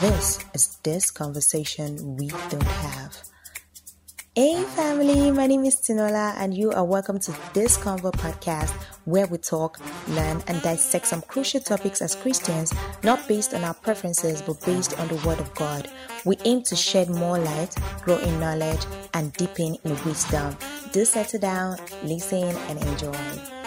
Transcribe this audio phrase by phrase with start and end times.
[0.00, 3.18] This is This Conversation We Don't Have.
[4.36, 8.70] Hey family, my name is Tinola and you are welcome to this Convo podcast
[9.06, 9.80] where we talk,
[10.10, 12.72] learn and dissect some crucial topics as Christians,
[13.02, 15.90] not based on our preferences but based on the word of God.
[16.24, 20.56] We aim to shed more light, grow in knowledge and deepen in wisdom.
[20.92, 23.57] Do settle down, listen and enjoy.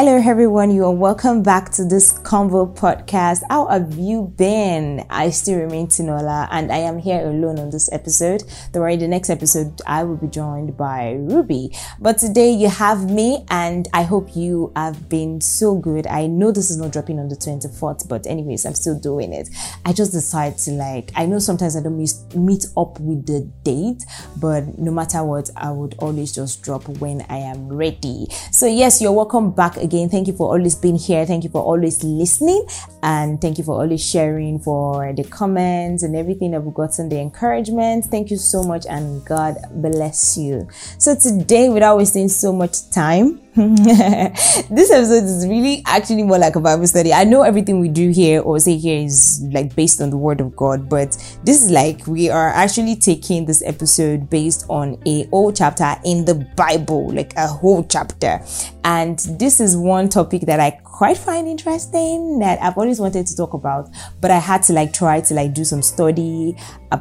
[0.00, 0.70] Hello, everyone.
[0.70, 3.42] You are welcome back to this Convo podcast.
[3.50, 5.04] How have you been?
[5.10, 8.44] I still remain Tinola and I am here alone on this episode.
[8.70, 11.76] Though in the next episode, I will be joined by Ruby.
[11.98, 16.06] But today you have me and I hope you have been so good.
[16.06, 19.48] I know this is not dropping on the 24th, but anyways, I'm still doing it.
[19.84, 24.04] I just decided to like, I know sometimes I don't meet up with the date,
[24.36, 28.28] but no matter what, I would always just drop when I am ready.
[28.52, 29.87] So yes, you're welcome back again.
[29.90, 31.24] Thank you for always being here.
[31.24, 32.66] Thank you for always listening.
[33.02, 37.18] And thank you for always sharing, for the comments and everything that we've gotten, the
[37.20, 38.04] encouragement.
[38.06, 40.68] Thank you so much and God bless you.
[40.98, 46.60] So today, without wasting so much time, this episode is really actually more like a
[46.60, 47.12] Bible study.
[47.12, 50.40] I know everything we do here or say here is like based on the word
[50.40, 51.10] of God, but
[51.42, 56.24] this is like we are actually taking this episode based on a whole chapter in
[56.24, 58.40] the Bible, like a whole chapter.
[58.84, 63.36] And this is one topic that I quite find interesting that I've always wanted to
[63.36, 63.88] talk about,
[64.20, 66.56] but I had to like try to like do some study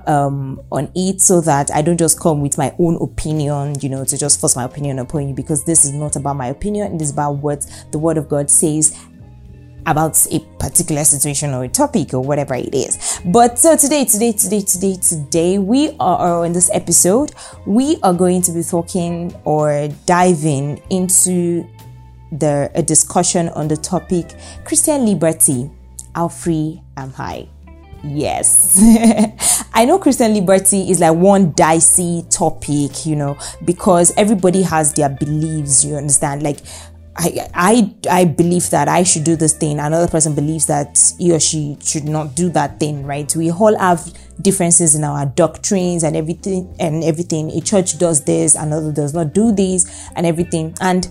[0.05, 4.05] um, on it so that I don't just come with my own opinion, you know,
[4.05, 7.01] to just force my opinion upon you because this is not about my opinion, it
[7.01, 8.95] is about what the Word of God says
[9.87, 13.19] about a particular situation or a topic or whatever it is.
[13.25, 17.33] But so today, today, today, today, today, we are in this episode,
[17.65, 21.67] we are going to be talking or diving into
[22.31, 25.69] the a discussion on the topic Christian liberty.
[26.15, 27.47] How free am I?
[28.03, 28.79] Yes.
[29.73, 35.09] I know Christian liberty is like one dicey topic, you know, because everybody has their
[35.09, 36.43] beliefs, you understand?
[36.43, 36.59] Like
[37.17, 39.79] I, I I believe that I should do this thing.
[39.79, 43.33] Another person believes that he or she should not do that thing, right?
[43.35, 47.49] We all have differences in our doctrines and everything and everything.
[47.51, 50.75] A church does this, another does not do this, and everything.
[50.79, 51.09] And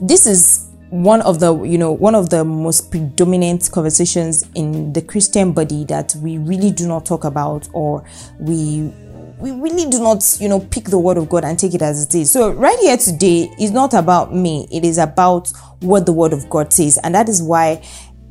[0.00, 5.02] this is one of the you know one of the most predominant conversations in the
[5.02, 8.04] christian body that we really do not talk about or
[8.38, 8.92] we
[9.38, 12.02] we really do not you know pick the word of god and take it as
[12.02, 12.30] it is.
[12.30, 14.66] So right here today is not about me.
[14.72, 16.98] It is about what the word of god says.
[17.02, 17.82] And that is why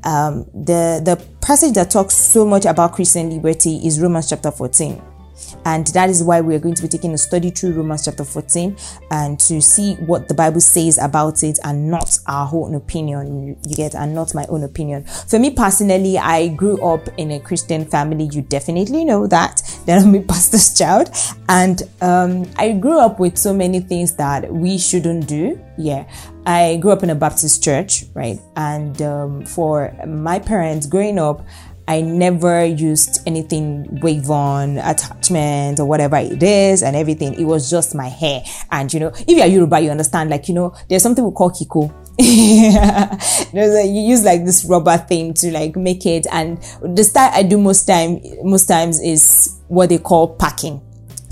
[0.06, 5.02] um, the the passage that talks so much about christian liberty is romans chapter 14
[5.66, 8.24] and that is why we are going to be taking a study through Romans chapter
[8.24, 8.76] 14
[9.12, 13.58] and to see what the Bible says about it and not our own opinion.
[13.68, 15.06] You get, and not my own opinion.
[15.06, 18.30] For me personally, I grew up in a Christian family.
[18.32, 19.62] You definitely know that.
[19.86, 21.12] That I'm a pastor's child.
[21.48, 25.64] And um, I grew up with so many things that we shouldn't do.
[25.78, 26.10] Yeah.
[26.48, 28.40] I grew up in a Baptist church, right?
[28.56, 31.46] And um, for my parents growing up,
[31.88, 37.36] I never used anything wave on attachment or whatever it is and everything.
[37.36, 38.44] It was just my hair.
[38.72, 41.52] And you know, if you're Yoruba, you understand, like, you know, there's something we call
[41.52, 41.94] Kiko.
[42.20, 46.26] you use like this rubber thing to like make it.
[46.32, 50.82] And the style I do most time, most times is what they call packing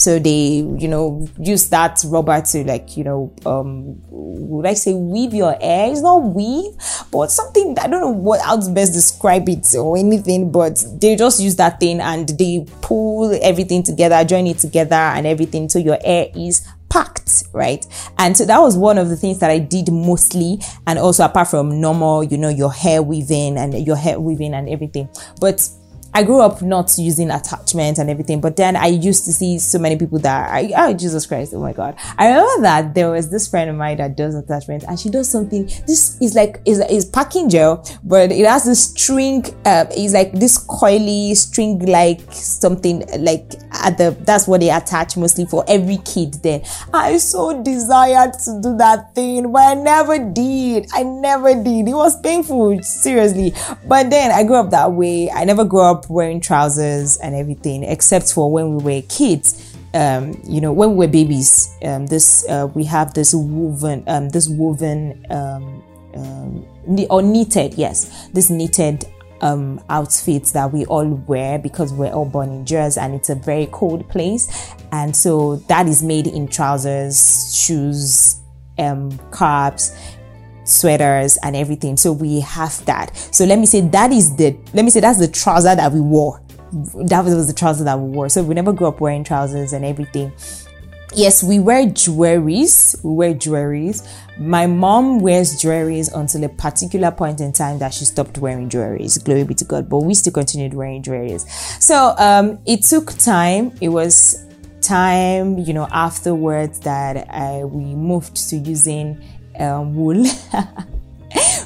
[0.03, 4.94] so they you know use that rubber to like you know um would i say
[4.94, 6.74] weave your hair it's not weave
[7.09, 11.16] but something i don't know what how to best describe it or anything but they
[11.16, 15.80] just use that thing and they pull everything together join it together and everything so
[15.80, 17.84] your hair is packed, right?
[18.19, 20.59] And so that was one of the things that I did mostly.
[20.86, 24.69] And also apart from normal, you know, your hair weaving and your hair weaving and
[24.69, 25.09] everything.
[25.42, 25.68] But
[26.13, 29.79] I grew up not using attachments and everything, but then I used to see so
[29.79, 31.96] many people that I, oh Jesus Christ, oh my God.
[32.18, 35.30] I remember that there was this friend of mine that does attachments and she does
[35.30, 35.65] something.
[35.88, 40.33] This is like, is, is packing gel, but it has this string, uh, it's like
[40.33, 45.98] this coily string like something like at the, that's what they attach mostly for every
[45.98, 46.63] kid then.
[46.94, 50.88] I so desired to do that thing, but I never did.
[50.94, 51.88] I never did.
[51.88, 53.54] It was painful, seriously.
[53.88, 55.31] But then I grew up that way.
[55.31, 59.75] I never grew up wearing trousers and everything, except for when we were kids.
[59.94, 64.29] Um, you know, when we were babies, um, this uh, we have this woven, um,
[64.29, 65.83] this woven um,
[66.15, 69.05] um, or knitted, yes, this knitted
[69.41, 73.35] um, outfits that we all wear because we're all born in Jos and it's a
[73.35, 78.41] very cold place, and so that is made in trousers, shoes,
[78.79, 79.95] um, caps,
[80.74, 81.98] sweaters, and everything.
[81.98, 83.16] So we have that.
[83.31, 86.02] So let me say that is the let me say that's the trouser that we
[86.02, 86.42] wore.
[86.72, 88.30] That was the trouser that we wore.
[88.30, 90.34] So we never grew up wearing trousers and everything
[91.16, 93.02] yes, we wear jewelries.
[93.04, 94.08] We wear jewelries.
[94.38, 99.24] My mom wears jewelries until a particular point in time that she stopped wearing jewelries.
[99.24, 99.90] Glory be to God.
[99.90, 101.48] But we still continued wearing jewelries.
[101.81, 103.78] So um, it took time.
[103.81, 104.46] It was
[104.81, 109.22] time, you know, afterwards that I, we moved to using
[109.59, 110.23] um, wool.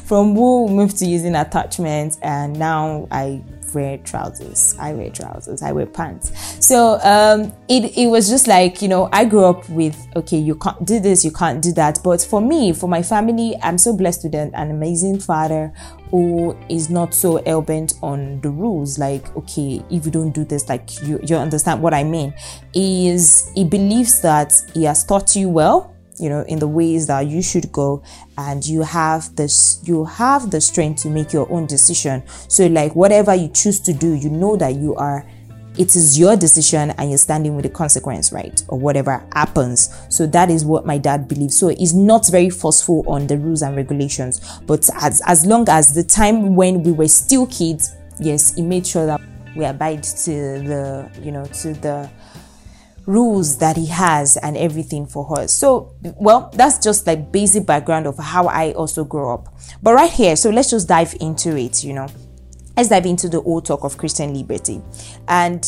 [0.05, 3.43] From wool, moved to using attachments, and now I
[3.73, 4.75] wear trousers.
[4.79, 5.61] I wear trousers.
[5.61, 6.31] I wear pants.
[6.65, 10.55] So um, it it was just like you know I grew up with okay you
[10.55, 11.99] can't do this you can't do that.
[12.03, 15.71] But for me for my family I'm so blessed with an, an amazing father
[16.09, 18.97] who is not so hell bent on the rules.
[18.97, 22.33] Like okay if you don't do this like you you understand what I mean.
[22.73, 27.27] Is he believes that he has taught you well you know in the ways that
[27.27, 28.01] you should go
[28.37, 32.23] and you have this you have the strength to make your own decision.
[32.47, 35.25] So like whatever you choose to do you know that you are
[35.77, 38.63] it is your decision and you're standing with the consequence right?
[38.67, 39.93] Or whatever happens.
[40.09, 41.55] So that is what my dad believes.
[41.55, 44.41] So he's not very forceful on the rules and regulations.
[44.65, 48.85] But as as long as the time when we were still kids yes he made
[48.85, 49.21] sure that
[49.55, 52.09] we abide to the you know to the
[53.07, 55.47] rules that he has and everything for her.
[55.47, 59.47] So, well, that's just like basic background of how I also grew up.
[59.81, 62.07] But right here, so let's just dive into it, you know.
[62.75, 64.81] Let's dive into the old talk of Christian liberty.
[65.27, 65.65] And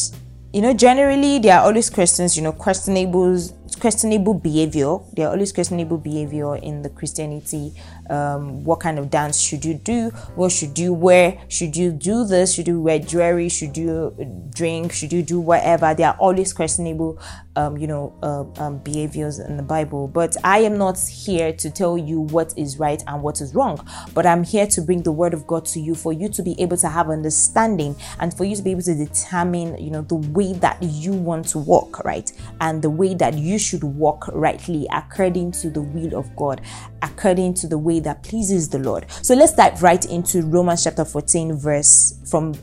[0.53, 3.39] you know, generally there are always questions, you know, questionable
[3.79, 4.97] questionable behavior.
[5.13, 7.73] There are always questionable behavior in the Christianity
[8.09, 10.09] um, what kind of dance should you do?
[10.35, 11.41] What should you wear?
[11.47, 12.53] Should you do this?
[12.53, 13.49] Should you wear jewelry?
[13.49, 14.93] Should you drink?
[14.93, 15.93] Should you do whatever?
[15.93, 17.19] There are always questionable,
[17.59, 20.07] um, you know, uh, um, behaviors in the Bible.
[20.07, 23.85] But I am not here to tell you what is right and what is wrong.
[24.13, 26.59] But I'm here to bring the Word of God to you for you to be
[26.61, 30.15] able to have understanding and for you to be able to determine, you know, the
[30.15, 34.87] way that you want to walk, right, and the way that you should walk rightly
[34.93, 36.61] according to the will of God,
[37.01, 39.05] according to the way that pleases the Lord.
[39.21, 42.53] So let's dive right into Romans chapter 14, verse from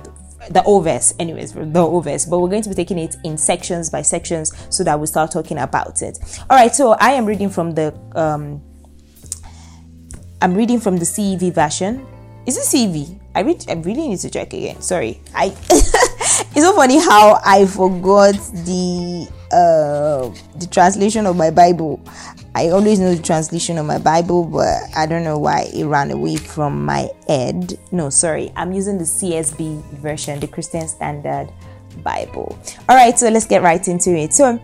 [0.50, 3.36] the O verse, anyways, the O verse, but we're going to be taking it in
[3.36, 6.18] sections by sections so that we start talking about it.
[6.48, 8.62] All right, so I am reading from the um
[10.42, 12.06] I'm reading from the CEV version.
[12.46, 13.18] Is it CEV?
[13.34, 14.80] I read I really need to check again.
[14.80, 15.20] Sorry.
[15.34, 18.34] I it's so funny how I forgot
[18.64, 22.00] the uh the translation of my Bible.
[22.56, 26.10] I always know the translation of my Bible, but I don't know why it ran
[26.10, 27.78] away from my head.
[27.92, 31.52] No, sorry, I'm using the CSB version, the Christian Standard
[32.02, 32.58] Bible.
[32.88, 34.32] All right, so let's get right into it.
[34.32, 34.58] So,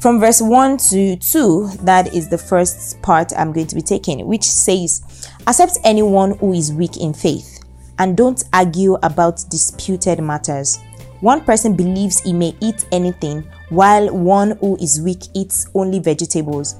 [0.00, 4.26] from verse 1 to 2, that is the first part I'm going to be taking,
[4.26, 7.62] which says, Accept anyone who is weak in faith
[7.98, 10.78] and don't argue about disputed matters.
[11.20, 16.76] One person believes he may eat anything, while one who is weak eats only vegetables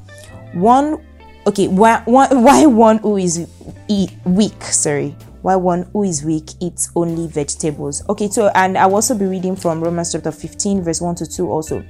[0.55, 1.05] one
[1.47, 3.49] okay why, why, one who is
[4.25, 5.17] weak sorry.
[5.43, 8.03] Why one who is weak eats only vegetables.
[8.09, 11.51] Okay so and i'll also be reading from romans chapter 15 verse 1 to 2
[11.51, 11.85] also.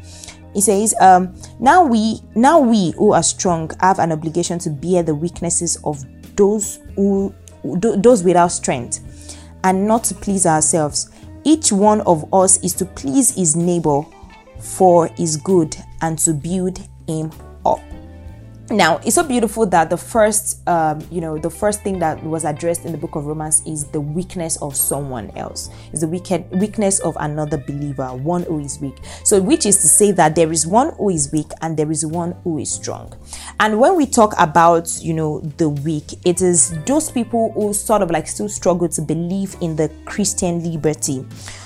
[0.55, 5.02] It says um now we now we who are strong have an obligation to bear
[5.02, 6.02] the weaknesses of
[6.37, 11.10] those who those without strength and not to please ourselves.
[11.44, 14.03] Each one of us is to please his neighbor
[14.58, 17.31] for his good and to build him
[18.70, 22.44] now it's so beautiful that the first um, you know the first thing that was
[22.44, 25.68] addressed in the book of romans is the weakness of someone else.
[25.92, 28.96] Is the wicked weakness of another believer one who is weak.
[29.22, 32.06] So which is to say that there is one who is weak and there is
[32.06, 33.12] one who is strong.
[33.60, 38.00] And when we talk about you know the weak it is those people who sort
[38.00, 41.24] of like still struggle to believe in the christian liberty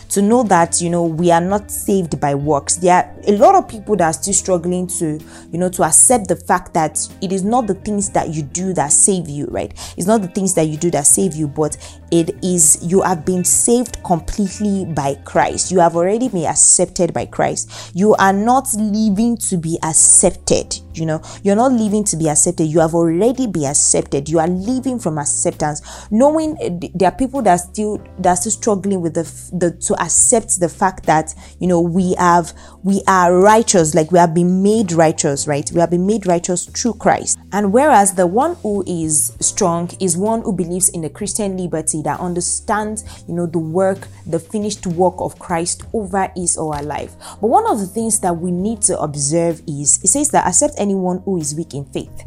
[0.09, 2.77] to know that you know we are not saved by works.
[2.77, 6.29] There are a lot of people that are still struggling to you know to accept
[6.29, 9.73] the fact that it is not the things that you do that save you right?
[9.97, 11.77] It's not the things that you do that save you but
[12.11, 15.71] it is you have been saved completely by Christ.
[15.71, 17.93] You have already been accepted by Christ.
[17.95, 21.23] You are not living to be accepted you know?
[21.43, 22.65] You're not living to be accepted.
[22.65, 24.29] You have already been accepted.
[24.29, 25.81] You are living from acceptance.
[26.11, 29.23] Knowing eh, there are people that still that are still struggling with the
[29.57, 32.53] the to accept the fact that you know we have
[32.83, 35.71] we are righteous like we have been made righteous right?
[35.73, 37.39] We have been made righteous through Christ.
[37.53, 42.03] And whereas the one who is strong is one who believes in the Christian liberty
[42.03, 47.17] that understands you know the work the finished work of Christ over his or life.
[47.41, 50.75] But one of the things that we need to observe is it says that accept
[50.79, 52.25] anyone who is weak in faith.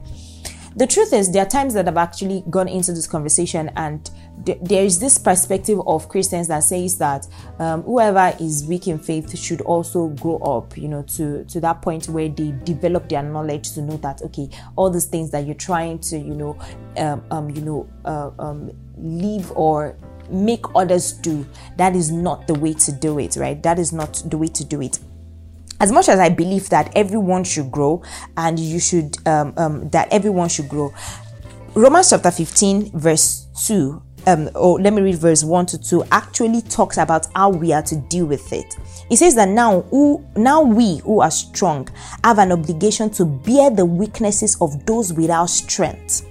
[0.75, 4.09] The truth is, there are times that I've actually gone into this conversation, and
[4.45, 7.27] th- there is this perspective of Christians that says that
[7.59, 11.81] um, whoever is weak in faith should also grow up, you know, to to that
[11.81, 15.55] point where they develop their knowledge to know that okay, all these things that you're
[15.55, 16.57] trying to, you know,
[16.97, 19.97] um, um you know, uh, um, leave or
[20.29, 23.61] make others do, that is not the way to do it, right?
[23.61, 24.99] That is not the way to do it
[25.81, 28.03] as much as I believe that everyone should grow
[28.37, 30.93] and you should um, um, that everyone should grow.
[31.73, 36.61] Romans chapter 15 verse 2 um, or let me read verse 1 to 2 actually
[36.61, 38.77] talks about how we are to deal with it.
[39.09, 41.89] It says that now who now we who are strong
[42.23, 46.27] have an obligation to bear the weaknesses of those without strength,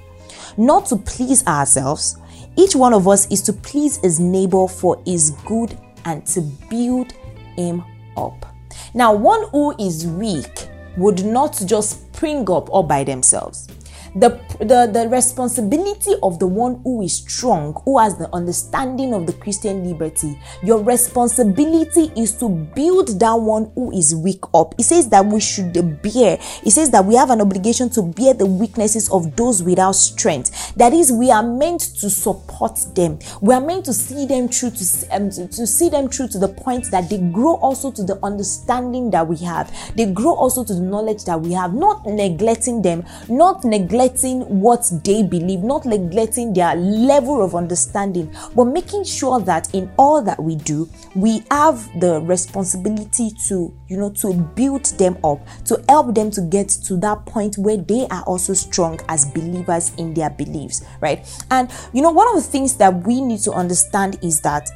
[0.57, 2.17] not to please ourselves.
[2.57, 7.13] Each one of us is to please his neighbor for his good and to build
[7.57, 7.83] him
[8.17, 8.50] up.
[8.95, 13.69] Now, one who is weak would not just spring up all by themselves.
[14.17, 19.27] The, the, the responsibility of the one who is strong, who has the understanding of
[19.27, 24.75] the Christian liberty, your responsibility is to build that one who is weak up.
[24.79, 28.35] It says that we should bear, it says that we have an obligation to bear
[28.35, 30.75] the weaknesses of those without strength.
[30.75, 33.19] That is, we are meant to support them.
[33.41, 36.39] We are meant to see them through to, um, to, to see them through to
[36.39, 39.71] the point that they grow also to the understanding that we have.
[39.97, 44.50] They grow also to the knowledge that we have, not neglecting them, not neglecting neglecting
[44.51, 50.21] what they believe, not neglecting their level of understanding, but making sure that in all
[50.23, 55.83] that we do, we have the responsibility to, you know, to build them up, to
[55.89, 60.13] help them to get to that point where they are also strong as believers in
[60.15, 61.25] their beliefs, right?
[61.51, 64.69] And you know, one of the things that we need to understand is that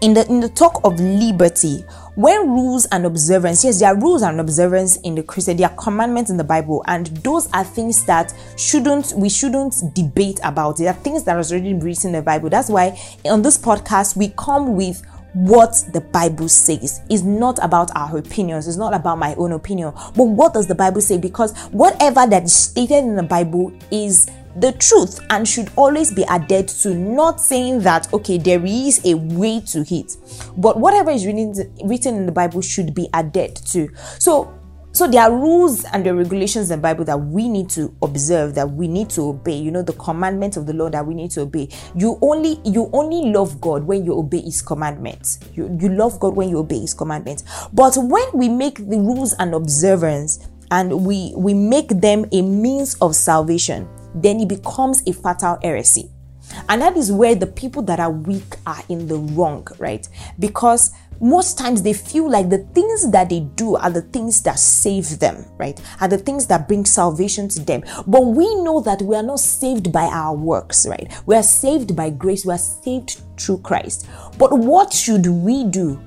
[0.00, 1.84] in the in the talk of liberty
[2.20, 5.76] when rules and observance yes there are rules and observance in the christian there are
[5.76, 10.88] commandments in the bible and those are things that shouldn't we shouldn't debate about there
[10.88, 12.50] are things that are already written in the bible.
[12.50, 15.02] That's why on this podcast we come with
[15.34, 17.00] what the Bible says.
[17.08, 20.74] It's not about our opinions, it's not about my own opinion, but what does the
[20.74, 21.18] Bible say?
[21.18, 26.26] Because whatever that is stated in the Bible is the truth and should always be
[26.26, 30.16] adhered to not saying that okay there is a way to it
[30.56, 34.52] but whatever is written, written in the bible should be adhered to so
[35.00, 38.54] so there are rules and the regulations in the bible that we need to observe
[38.54, 41.30] that we need to obey you know the commandments of the lord that we need
[41.30, 45.88] to obey you only you only love god when you obey his commandments you, you
[45.88, 50.46] love god when you obey his commandments but when we make the rules and observance
[50.70, 56.10] and we we make them a means of salvation then it becomes a fatal heresy.
[56.68, 60.06] And that is where the people that are weak are in the wrong, right?
[60.38, 64.58] Because most times they feel like the things that they do are the things that
[64.58, 65.80] save them, right?
[66.00, 67.82] Are the things that bring salvation to them.
[68.06, 71.12] But we know that we are not saved by our works, right?
[71.26, 74.08] We are saved by grace, we are saved through Christ.
[74.38, 76.00] But what should we do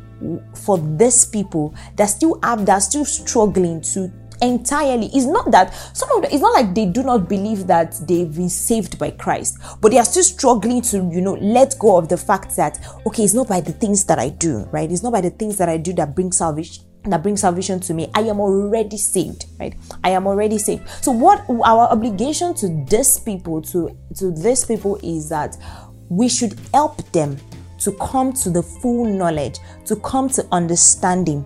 [0.55, 4.11] for these people that still have that still struggling to
[4.43, 5.07] entirely.
[5.07, 8.33] It's not that some of them, it's not like they do not believe that they've
[8.33, 12.09] been saved by Christ, but they are still struggling to, you know, let go of
[12.09, 14.91] the fact that, okay, it's not by the things that I do, right?
[14.91, 17.93] It's not by the things that I do that bring salvation that brings salvation to
[17.93, 18.09] me.
[18.13, 19.75] I am already saved, right?
[20.05, 20.87] I am already saved.
[21.03, 25.57] So what our obligation to this people, to to these people is that
[26.09, 27.37] we should help them
[27.79, 31.45] to come to the full knowledge, to come to understanding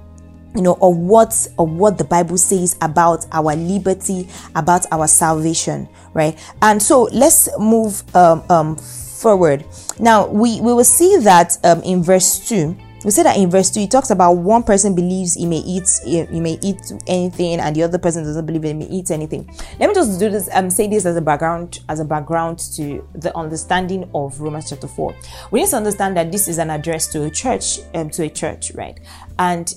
[0.55, 5.87] you know of what of what the bible says about our liberty about our salvation
[6.17, 6.37] right?
[6.61, 9.65] And so let's move um, um forward.
[9.99, 12.75] Now we we will see that um in verse 2
[13.05, 15.87] we say that in verse 2 it talks about one person believes he may eat
[16.03, 19.47] he may eat anything and the other person doesn't believe he may eat anything.
[19.79, 23.07] Let me just do this um say this as a background as a background to
[23.13, 25.15] the understanding of romans chapter 4
[25.51, 28.29] we need to understand that this is an address to a church um to a
[28.29, 28.99] church right?
[29.37, 29.73] And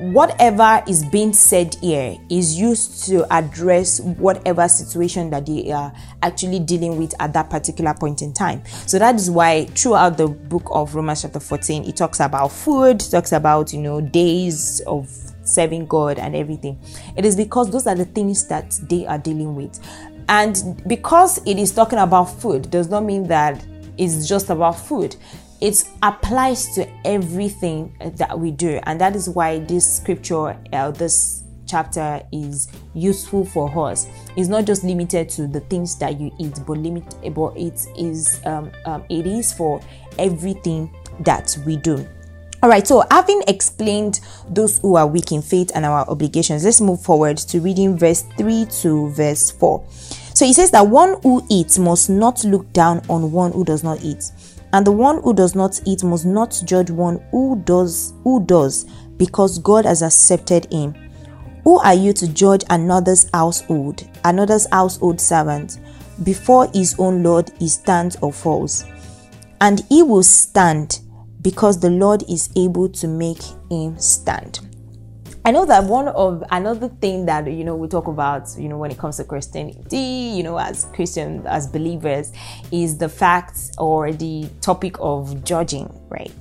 [0.00, 6.60] whatever is being said here is used to address whatever situation that they are actually
[6.60, 8.62] dealing with at that particular point in time.
[8.86, 13.00] So that is why throughout the book of Romans chapter 14, it talks about food,
[13.00, 15.08] talks about, you know, days of
[15.42, 16.78] serving God and everything.
[17.16, 19.80] It is because those are the things that they are dealing with.
[20.28, 23.64] And because it is talking about food does not mean that
[23.96, 25.16] it's just about food
[25.60, 31.42] it applies to everything that we do and that is why this scripture uh, this
[31.66, 36.58] chapter is useful for us it's not just limited to the things that you eat
[36.66, 39.80] but limit but it is um, um, it is for
[40.18, 42.06] everything that we do
[42.60, 46.80] all right, so having explained those who are weak in faith and our obligations, let's
[46.80, 49.86] move forward to reading verse 3 to verse 4.
[50.34, 53.84] So he says that one who eats must not look down on one who does
[53.84, 54.32] not eat.
[54.72, 58.84] And the one who does not eat must not judge one who does who does,
[59.16, 60.94] because God has accepted him.
[61.64, 65.78] Who are you to judge another's household, another's household servant?
[66.22, 68.84] Before his own Lord he stands or falls.
[69.60, 71.00] And he will stand
[71.42, 74.67] because the Lord is able to make him stand.
[75.44, 78.76] I know that one of another thing that you know we talk about, you know,
[78.76, 82.32] when it comes to Christianity, you know, as Christians, as believers,
[82.70, 86.32] is the fact or the topic of judging, right?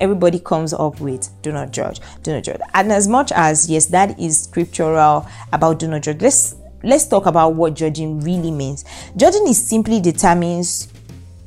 [0.00, 2.60] Everybody comes up with do not judge, do not judge.
[2.74, 7.26] And as much as yes, that is scriptural about do not judge, let's let's talk
[7.26, 8.84] about what judging really means.
[9.16, 10.92] Judging is simply determines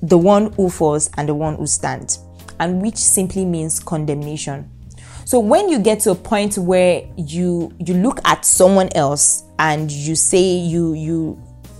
[0.01, 2.19] the one who falls and the one who stands,
[2.59, 4.70] and which simply means condemnation.
[5.31, 9.89] So when you get to a point where you you look at someone else and
[9.89, 11.35] you say you you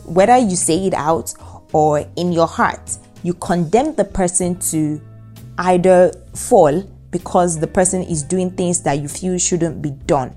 [0.06, 1.34] whether you say it out
[1.74, 5.02] or in your heart, you condemn the person to
[5.58, 10.34] either fall because the person is doing things that you feel shouldn't be done.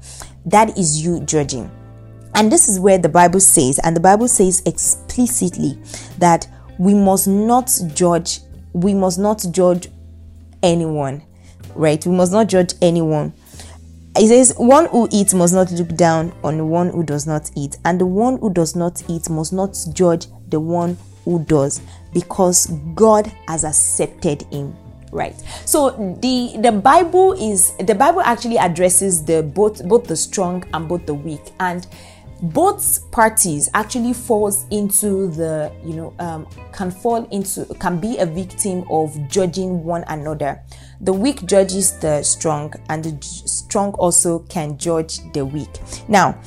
[0.46, 1.70] That is you judging.
[2.34, 5.78] And this is where the Bible says, and the Bible says explicitly
[6.18, 6.48] that
[6.80, 8.40] we must not judge,
[8.72, 9.86] we must not judge
[10.64, 11.22] anyone,
[11.74, 12.04] right?
[12.04, 13.32] We must not judge anyone.
[14.16, 17.76] It says, One who eats must not look down on one who does not eat,
[17.84, 21.80] and the one who does not eat must not judge the one who does,
[22.12, 24.76] because God has accepted him
[25.14, 30.64] right so the the bible is the bible actually addresses the both both the strong
[30.74, 31.86] and both the weak and
[32.42, 38.26] both parties actually falls into the you know um, can fall into can be a
[38.26, 40.60] victim of judging one another
[41.00, 45.80] the weak judges the strong and the strong also can judge the weak.
[46.08, 46.38] Now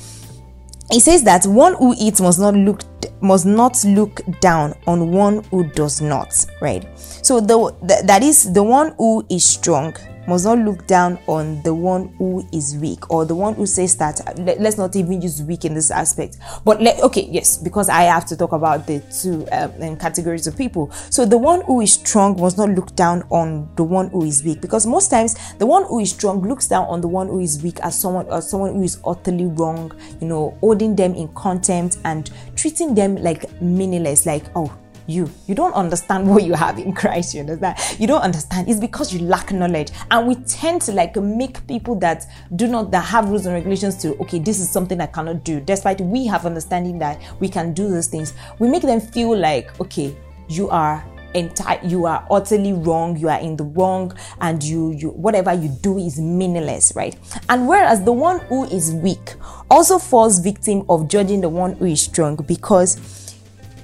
[0.90, 2.82] it says that one who eats must not look
[3.20, 6.86] must not look down on one who does not right?
[6.98, 9.94] So the, the that is the one who is strong
[10.28, 13.96] must not look down on the one who is weak or the one who says
[13.96, 16.36] that let, us not even use weak in this aspect.
[16.64, 20.56] But let, okay yes because i have to talk about the two um, categories of
[20.56, 20.90] people.
[21.10, 24.44] So the one who is strong must not look down on the one who is
[24.44, 27.40] weak because most times the one who is strong looks down on the one who
[27.40, 31.28] is weak as someone as someone who is utterly wrong you know holding them in
[31.28, 34.72] contempt and treating them like meaningless like oh
[35.08, 35.30] you.
[35.46, 37.78] You don't understand what you have in christ you understand?
[37.98, 38.68] You don't understand.
[38.68, 39.90] It's because you lack knowledge.
[40.10, 43.96] And we tend to like make people that do not that have rules and regulations
[44.02, 45.60] to okay this is something i cannot do.
[45.60, 49.80] Despite we have understanding that we can do those things we make them feel like
[49.80, 50.16] okay
[50.48, 55.10] you are entire you are utterly wrong you are in the wrong and you you
[55.10, 57.16] whatever you do is meaningless right?
[57.48, 59.34] And whereas the one who is weak
[59.70, 63.17] also falls victim of judging the one who is strong because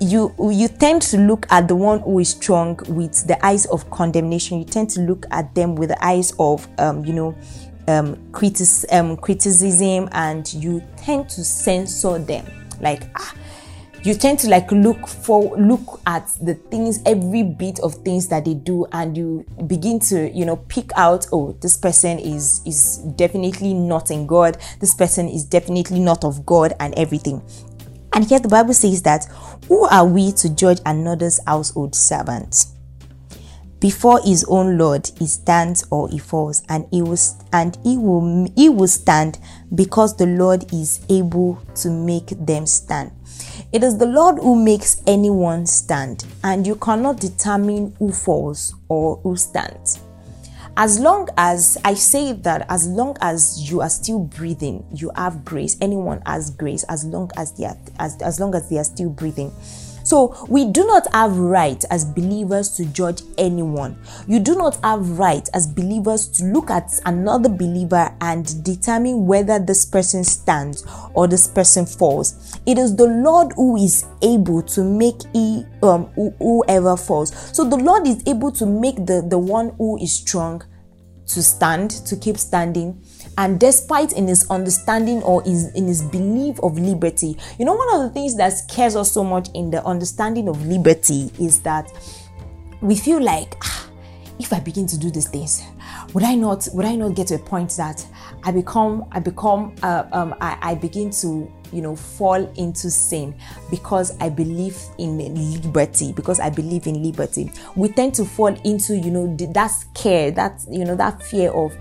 [0.04, 3.88] you you tend to look at the one who is strong with the eyes of
[3.90, 4.58] condemnation.
[4.58, 7.36] You tend to look at them with the eyes of um, you know
[7.88, 12.46] um, critis- um, criticism and you tend to censor them.
[12.80, 13.34] Like ah,
[14.02, 18.44] you tend to like look for look at the things every bit of things that
[18.44, 22.98] they do and you begin to you know pick out oh this person is is
[23.16, 24.58] definitely not in god.
[24.80, 27.42] This person is definitely not of god and everything
[28.14, 29.26] and here the Bible says that
[29.68, 32.66] who are we to judge another's household servant?
[33.80, 37.18] Before his own Lord he stands or he falls, and he will
[37.52, 39.38] and he will he will stand
[39.74, 43.10] because the Lord is able to make them stand.
[43.72, 49.16] It is the Lord who makes anyone stand, and you cannot determine who falls or
[49.16, 50.00] who stands
[50.76, 55.44] as long as I say that, as long as you are still breathing, you have
[55.44, 55.76] grace.
[55.80, 59.10] Anyone has grace as long as they are as, as long as they are still
[59.10, 59.52] breathing.
[60.04, 63.98] So we do not have right as believers to judge anyone.
[64.28, 69.58] You do not have right as believers to look at another believer and determine whether
[69.58, 72.60] this person stands or this person falls.
[72.66, 76.04] It is the Lord who is able to make he, um,
[76.38, 77.34] whoever falls.
[77.56, 80.62] So the Lord is able to make the, the one who is strong
[81.28, 83.02] to stand, to keep standing.
[83.36, 87.94] And despite in his understanding or his, in his belief of liberty, you know, one
[87.94, 91.90] of the things that scares us so much in the understanding of liberty is that
[92.80, 93.90] we feel like ah,
[94.38, 95.62] if I begin to do these things,
[96.12, 98.06] would I not would I not get to a point that
[98.44, 103.34] I become I become uh, um, I, I begin to you know fall into sin
[103.70, 105.18] because i believe in
[105.62, 107.50] liberty because i believe in liberty.
[107.76, 111.74] We tend to fall into you know that scare that you know that fear of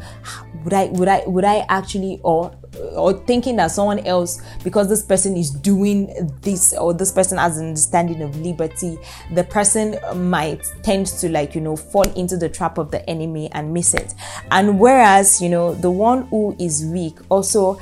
[0.63, 2.56] would i would i would i actually or
[2.96, 7.58] or thinking that someone else because this person is doing this or this person has
[7.60, 8.98] an understanding of liberty
[9.34, 13.50] the person might tend to like you know fall into the trap of the enemy
[13.52, 14.13] and miss it.
[14.52, 17.80] And whereas you know the one who is weak also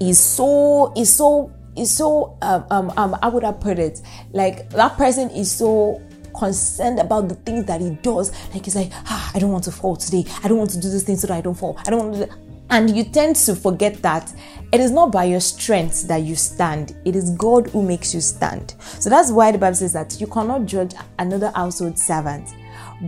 [0.00, 4.02] is so is so is so um, um, um how would I put it?
[4.32, 6.02] Like that person is so
[6.36, 8.32] concerned about the things that he does.
[8.52, 10.24] Like he's like, ah, I don't want to fall today.
[10.42, 11.78] I don't want to do this thing so that I don't fall.
[11.86, 12.36] I don't want to.
[12.70, 14.32] And you tend to forget that
[14.72, 18.20] it is not by your strength that you stand, it is God who makes you
[18.20, 18.76] stand.
[18.78, 22.48] So that's why the Bible says that you cannot judge another household servant,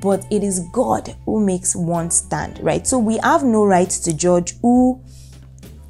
[0.02, 2.84] but it is God who makes one stand, right?
[2.84, 5.00] So we have no right to judge who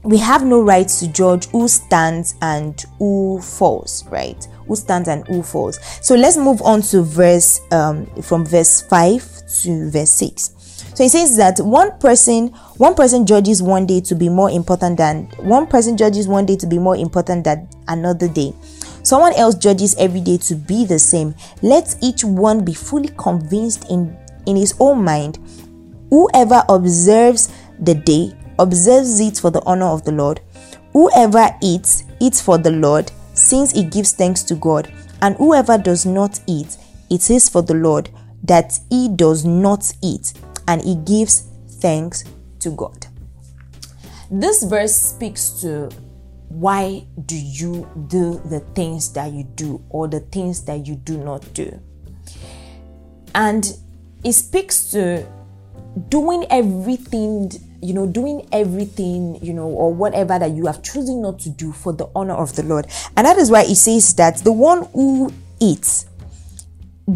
[0.04, 4.46] we have no right to judge who stands and who falls, right?
[4.66, 5.78] Who stands and who falls.
[6.04, 10.50] So let's move on to verse um, from verse 5 to verse 6.
[10.94, 14.98] So he says that one person one person judges one day to be more important
[14.98, 18.52] than one person judges one day to be more important than another day.
[19.02, 21.34] Someone else judges every day to be the same.
[21.62, 25.38] Let each one be fully convinced in in his own mind.
[26.10, 27.48] Whoever observes
[27.80, 30.40] the day observes it for the honor of the Lord.
[30.92, 34.92] Whoever eats, eats for the Lord, since he gives thanks to God.
[35.20, 36.76] And whoever does not eat,
[37.10, 38.10] it is for the Lord,
[38.44, 40.32] that he does not eat,
[40.68, 41.48] and he gives
[41.80, 42.24] thanks
[42.60, 43.06] to God.
[44.30, 45.90] This verse speaks to
[46.48, 51.16] why do you do the things that you do or the things that you do
[51.16, 51.80] not do.
[53.34, 53.74] And
[54.22, 55.26] it speaks to
[56.08, 57.50] doing everything
[57.82, 61.72] you know, doing everything, you know, or whatever that you have chosen not to do
[61.72, 62.86] for the honor of the Lord.
[63.16, 66.06] And that is why he says that the one who eats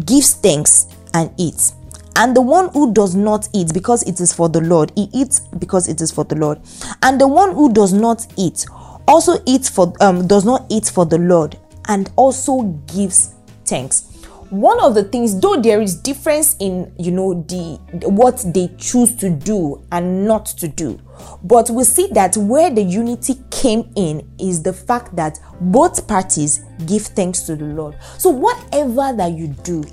[0.05, 1.73] gives thanks and eats.
[2.17, 5.39] And the one who does not eat because it is for the Lord, he eats
[5.39, 6.59] because it is for the Lord.
[7.01, 8.65] And the one who does not eat
[9.07, 14.06] also eats for um does not eat for the Lord and also gives thanks
[14.49, 17.75] one of the things though there is difference in you know the
[18.09, 20.99] what they choose to do and not to do
[21.43, 26.63] but we see that where the unity came in is the fact that both parties
[26.85, 27.97] give thanks to the lord.
[28.17, 29.83] So whatever that you do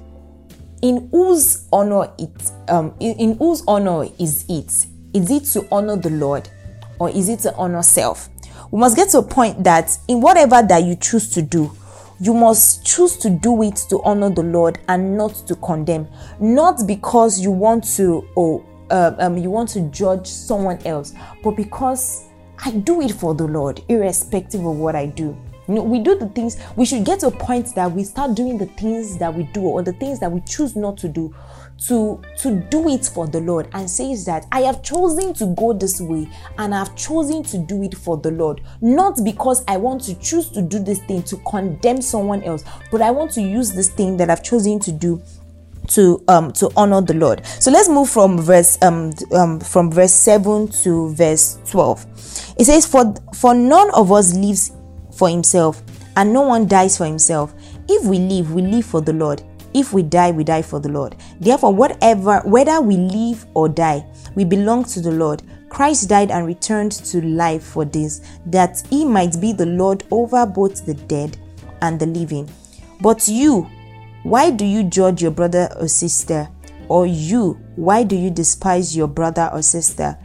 [0.82, 4.86] in whose honor it um in, in whose honor is it?
[5.14, 6.48] Is it to honor the lord
[6.98, 8.28] or is it to honor self?
[8.70, 11.74] We must get to a point that in whatever that you choose to do
[12.20, 16.08] you must choose to do it to honor the Lord and not to condemn,
[16.40, 21.52] not because you want to oh uh, um, you want to judge someone else, but
[21.52, 22.28] because
[22.64, 25.36] I do it for the Lord, irrespective of what I do.
[25.66, 28.34] You know, we do the things, we should get to a point that we start
[28.34, 31.34] doing the things that we do or the things that we choose not to do
[31.86, 35.72] to to do it for the Lord and says that I have chosen to go
[35.72, 40.02] this way and I've chosen to do it for the Lord not because I want
[40.04, 43.72] to choose to do this thing to condemn someone else but I want to use
[43.72, 45.22] this thing that I've chosen to do
[45.88, 47.44] to um to honor the Lord.
[47.46, 52.54] So let's move from verse um, um from verse 7 to verse 12.
[52.58, 54.72] It says for for none of us lives
[55.12, 55.82] for himself
[56.16, 57.54] and no one dies for himself.
[57.88, 59.42] If we live, we live for the Lord.
[59.74, 61.16] If we die, we die for the Lord.
[61.40, 65.42] Therefore, whatever, whether we live or die, we belong to the Lord.
[65.68, 70.46] Christ died and returned to life for this, that he might be the Lord over
[70.46, 71.36] both the dead
[71.82, 72.48] and the living.
[73.00, 73.68] But you,
[74.22, 76.48] why do you judge your brother or sister?
[76.88, 80.16] Or you, why do you despise your brother or sister?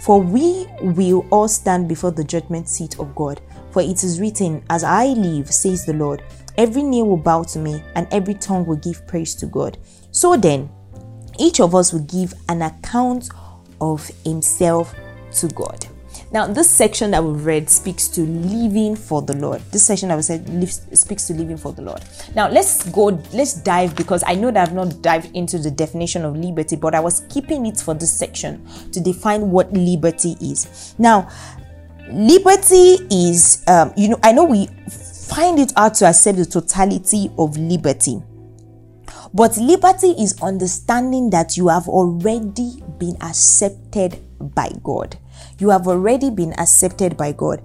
[0.00, 3.40] For we will all stand before the judgment seat of God.
[3.70, 6.22] For it is written, As I live, says the Lord,
[6.58, 9.78] Every knee will bow to me, and every tongue will give praise to God.
[10.10, 10.68] So then,
[11.38, 13.30] each of us will give an account
[13.80, 14.92] of himself
[15.34, 15.86] to God.
[16.32, 19.62] Now, this section that we've read speaks to living for the Lord.
[19.70, 20.68] This section I was said
[20.98, 22.02] speaks to living for the Lord.
[22.34, 26.24] Now, let's go, let's dive because I know that I've not dived into the definition
[26.24, 30.94] of liberty, but I was keeping it for this section to define what liberty is.
[30.98, 31.30] Now,
[32.10, 34.68] liberty is, um, you know, I know we
[35.28, 38.22] find it hard to accept the totality of liberty.
[39.34, 45.18] But liberty is understanding that you have already been accepted by God.
[45.58, 47.62] You have already been accepted by God.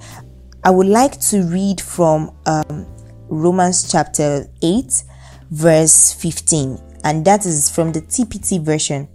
[0.64, 2.86] I would like to read from um,
[3.30, 5.04] Romans chapter 8,
[5.52, 9.08] verse 15, and that is from the TPT version.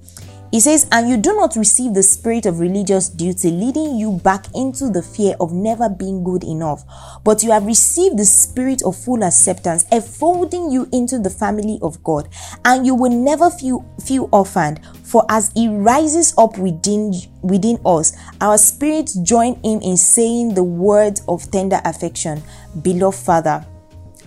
[0.50, 4.46] He says, And you do not receive the spirit of religious duty, leading you back
[4.54, 6.84] into the fear of never being good enough,
[7.22, 12.02] but you have received the spirit of full acceptance, enfolding you into the family of
[12.02, 12.28] God,
[12.64, 14.80] and you will never feel, feel orphaned.
[15.04, 20.64] For as He rises up within, within us, our spirits join Him in saying the
[20.64, 22.42] words of tender affection,
[22.80, 23.66] Beloved Father.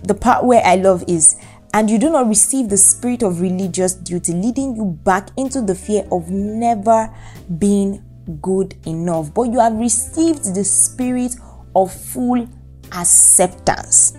[0.04, 1.36] The part where I love is,
[1.74, 5.74] and you do not receive the spirit of religious duty, leading you back into the
[5.74, 7.12] fear of never
[7.58, 8.04] being
[8.40, 11.34] good enough, but you have received the spirit
[11.74, 12.46] of full
[12.92, 14.16] acceptance.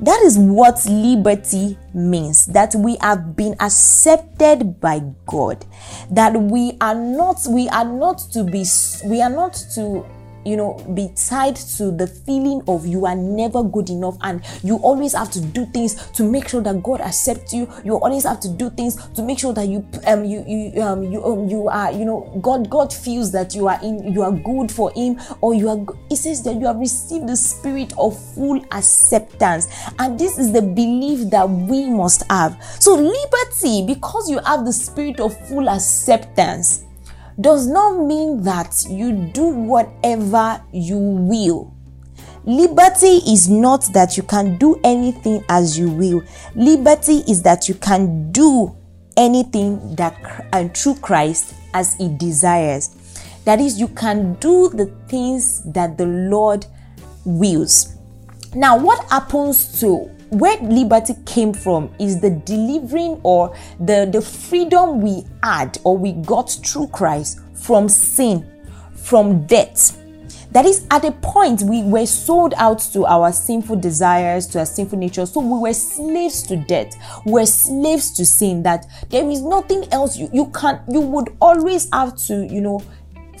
[0.00, 5.64] That is what liberty means that we have been accepted by God
[6.10, 8.62] that we are not we are not to be
[9.06, 10.04] we are not to
[10.46, 14.76] you know, be tied to the feeling of you are never good enough and you
[14.76, 17.68] always have to do things to make sure that God accepts you.
[17.84, 21.02] You always have to do things to make sure that you um you you um
[21.02, 24.32] you um, you are you know God God feels that you are in you are
[24.32, 28.16] good for him or you are he says that you have received the spirit of
[28.34, 32.62] full acceptance and this is the belief that we must have.
[32.78, 36.85] So liberty because you have the spirit of full acceptance
[37.40, 41.74] does not mean that you do whatever you will.
[42.44, 46.22] Liberty is not that you can do anything as you will.
[46.54, 48.74] Liberty is that you can do
[49.16, 52.96] anything that and through Christ as he desires.
[53.44, 56.66] That is, you can do the things that the Lord
[57.24, 57.96] wills.
[58.54, 65.00] Now, what happens to where liberty came from is the delivering or the, the freedom
[65.00, 68.44] we had or we got through Christ from sin,
[68.94, 70.02] from death.
[70.52, 74.66] That is, at a point, we were sold out to our sinful desires, to our
[74.66, 75.26] sinful nature.
[75.26, 76.94] So we were slaves to death.
[77.26, 78.62] We were slaves to sin.
[78.62, 82.82] That there is nothing else you, you can, you would always have to, you know,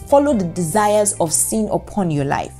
[0.08, 2.52] follow the desires of sin upon your life.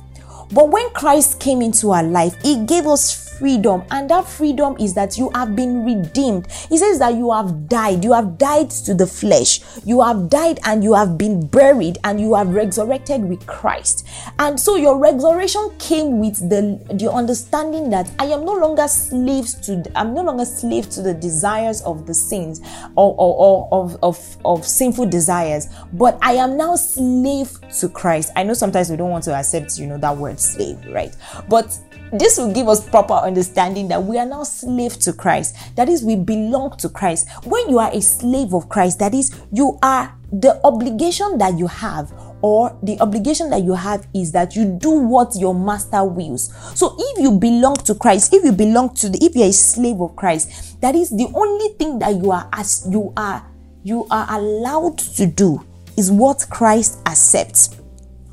[0.51, 4.93] But when Christ came into our life, He gave us freedom, and that freedom is
[4.95, 6.51] that you have been redeemed.
[6.69, 10.59] He says that you have died, you have died to the flesh, you have died
[10.65, 14.07] and you have been buried, and you have resurrected with Christ.
[14.39, 19.55] And so your resurrection came with the, the understanding that I am no longer slaves
[19.67, 22.61] to I'm no longer slave to the desires of the sins
[22.95, 28.31] or, or, or of, of, of sinful desires, but I am now slave to Christ.
[28.35, 31.15] I know sometimes we don't want to accept, you know, that word slave, right?
[31.49, 31.77] But
[32.11, 35.55] this will give us proper understanding that we are now slave to Christ.
[35.75, 37.27] That is, we belong to Christ.
[37.43, 41.67] When you are a slave of Christ, that is, you are the obligation that you
[41.67, 46.53] have or the obligation that you have is that you do what your master wills.
[46.75, 50.01] So if you belong to Christ, if you belong to the if you're a slave
[50.01, 53.45] of Christ, that is the only thing that you are as you are
[53.83, 55.65] you are allowed to do
[55.95, 57.75] is what Christ accepts.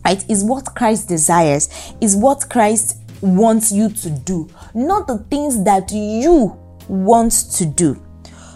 [0.04, 0.22] Right?
[0.28, 5.90] Is what Christ desires, is what Christ wants you to do, not the things that
[5.92, 6.58] you
[6.88, 8.00] want to do.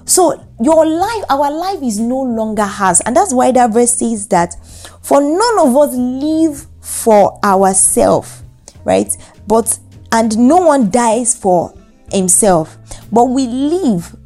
[0.04, 3.00] So your life, our life is no longer ours.
[3.00, 4.54] And that's why that verse says that
[5.02, 8.42] for none of us live for ourselves,
[8.84, 9.14] right?
[9.46, 9.78] But
[10.12, 11.74] and no one dies for
[12.10, 12.78] himself.
[13.12, 14.16] But we live.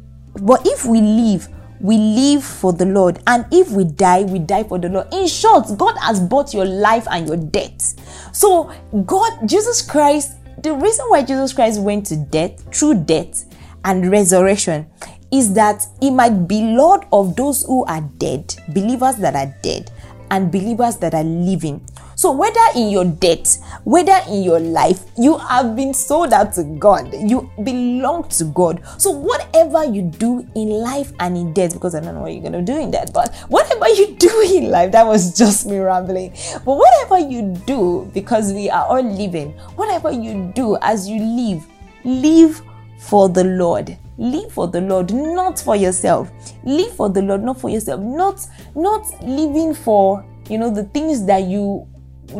[0.41, 1.47] But if we live,
[1.81, 3.19] we live for the Lord.
[3.27, 5.13] And if we die, we die for the Lord.
[5.13, 7.95] In short, God has bought your life and your death.
[8.33, 8.73] So,
[9.05, 13.45] God, Jesus Christ, the reason why Jesus Christ went to death, through death
[13.85, 14.87] and resurrection,
[15.31, 19.91] is that he might be Lord of those who are dead, believers that are dead,
[20.31, 21.85] and believers that are living.
[22.23, 26.63] So, whether in your debt, whether in your life, you have been sold out to
[26.63, 28.81] God, you belong to God.
[28.97, 32.39] So, whatever you do in life and in death, because I don't know what you're
[32.41, 35.79] going to do in death, but whatever you do in life, that was just me
[35.79, 36.31] rambling.
[36.63, 41.67] But whatever you do, because we are all living, whatever you do as you live,
[42.05, 42.61] live
[42.99, 46.29] for the Lord live for the lord not for yourself
[46.63, 51.25] live for the lord not for yourself not not living for you know the things
[51.25, 51.87] that you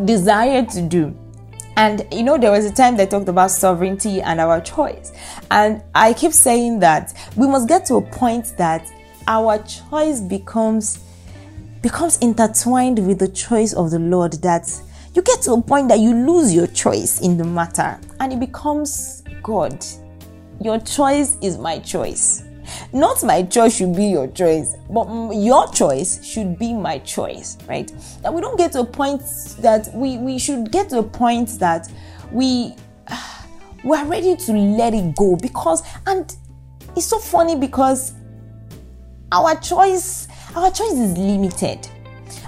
[0.05, 1.17] desire to do.
[1.75, 5.11] And you know, there was a time they talked about sovereignty and our choice.
[5.49, 8.87] And I keep saying that we must get to a point that
[9.27, 10.99] our choice becomes
[11.81, 14.69] becomes intertwined with the choice of the Lord that
[15.13, 18.39] you get to a point that you lose your choice in the matter and it
[18.39, 19.85] becomes God.
[20.61, 22.43] Your choice is my choice.
[22.91, 27.91] Not my choice should be your choice, but your choice should be my choice, right?
[28.21, 29.21] That we don't get to a point
[29.59, 31.91] that we, we should get to a point that
[32.31, 32.75] we
[33.83, 36.35] we're ready to let it go because and
[36.95, 38.13] it's so funny because
[39.31, 41.87] our choice our choice is limited.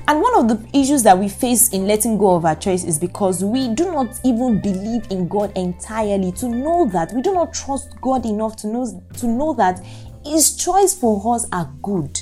[0.07, 2.99] And one of the issues that we face in letting go of our choice is
[2.99, 7.53] because we do not even believe in God entirely to know that we do not
[7.53, 9.83] trust God enough to know to know that
[10.25, 12.19] his choice for us are good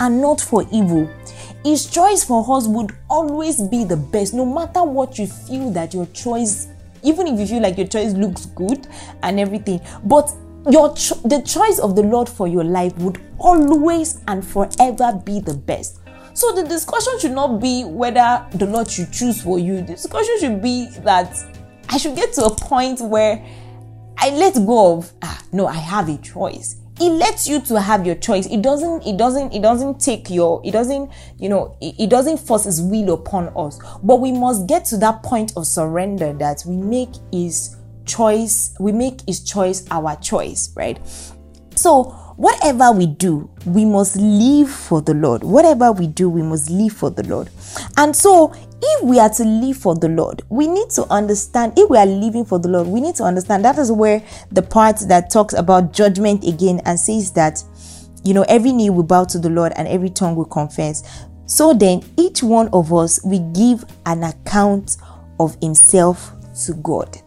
[0.00, 1.10] and not for evil.
[1.64, 5.92] His choice for us would always be the best, no matter what you feel that
[5.94, 6.68] your choice,
[7.02, 8.86] even if you feel like your choice looks good
[9.22, 10.32] and everything, but
[10.70, 15.40] your cho- the choice of the Lord for your life would always and forever be
[15.40, 16.00] the best.
[16.34, 19.76] So the discussion should not be whether the Lord should choose for you.
[19.76, 21.36] The discussion should be that
[21.88, 23.44] I should get to a point where
[24.18, 28.06] I let go of ah no, I have a choice it lets you to have
[28.06, 28.46] your choice.
[28.46, 32.38] It doesn't it doesn't it doesn't take your it doesn't you know it, it, doesn't
[32.38, 33.78] force his will upon us.
[34.02, 38.90] But we must get to that point of surrender that we make his choice we
[38.90, 40.98] make his choice our choice right?
[41.74, 46.70] So whatever we do we must live for the lord whatever we do we must
[46.70, 47.50] live for the lord
[47.96, 51.90] and so if we are to live for the Lord, we need to understand, if
[51.90, 54.22] we are living for the Lord, we need to understand that is where
[54.52, 57.62] the part that talks about judgment again and says that,
[58.24, 61.26] you know, every knee will bow to the Lord and every tongue will confess.
[61.46, 64.96] So then, each one of us, we give an account
[65.40, 66.32] of himself
[66.66, 67.18] to God.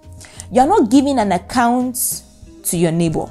[0.52, 2.24] You're not giving an account
[2.63, 3.30] to your neighbor.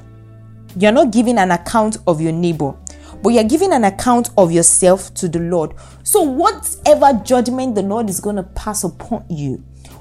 [0.76, 2.74] You're not giving an account of your neighbor
[3.22, 5.74] but you're giving an account of yourself to the Lord.
[6.02, 9.56] So, whatever judgment the Lord is going to pass upon you,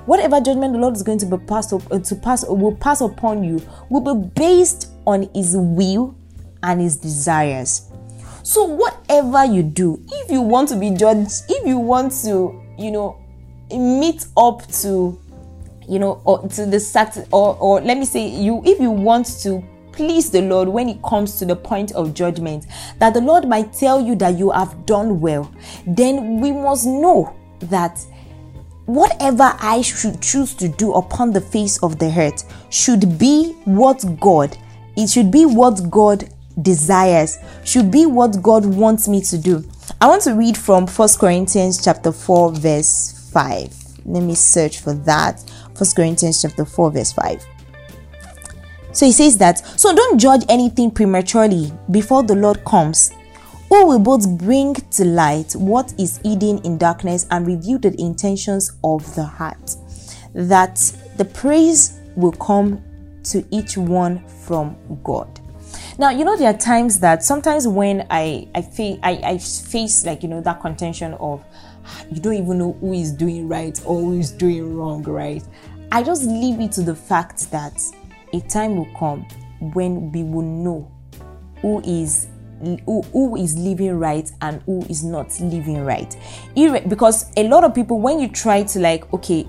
[0.05, 3.43] whatever judgment the Lord is going to be passed up, to pass will pass upon
[3.43, 6.15] you will be based on His will
[6.63, 7.89] and His desires.
[8.43, 12.91] So, whatever you do, if you want to be judged, if you want to, you
[12.91, 13.21] know,
[13.69, 15.19] meet up to,
[15.87, 19.25] you know, or to the sat or or let me say you, if you want
[19.41, 22.65] to please the Lord when it comes to the point of judgment,
[22.99, 25.51] that the Lord might tell you that you have done well,
[25.85, 27.99] then we must know that
[28.85, 34.03] whatever I should choose to do upon the face of the earth should be what
[34.19, 34.57] God,
[34.95, 36.29] it should be what God
[36.61, 39.63] desires, should be what God wants me to do.
[40.01, 44.05] I want to read from First Corinthians chapter 4 verse 5.
[44.05, 45.39] Let me search for that.
[45.75, 47.45] First Corinthians chapter 4 verse 5.
[48.91, 53.11] So he says that, so don't judge anything prematurely before the Lord comes,
[53.69, 58.71] who will both bring to light what is hidden in darkness and reveal the intentions
[58.83, 59.75] of the heart,
[60.33, 60.75] that
[61.17, 62.83] the praise will come
[63.25, 65.39] to each one from God.
[65.99, 70.05] Now, you know, there are times that sometimes when I I face I, I face
[70.05, 71.43] like you know that contention of
[71.85, 75.43] ah, you don't even know who is doing right or who is doing wrong, right?
[75.91, 77.73] I just leave it to the fact that
[78.33, 79.25] a time will come
[79.73, 80.91] when we will know
[81.61, 82.27] who is
[82.85, 86.15] who, who is living right and who is not living right.
[86.87, 89.47] Because a lot of people when you try to like okay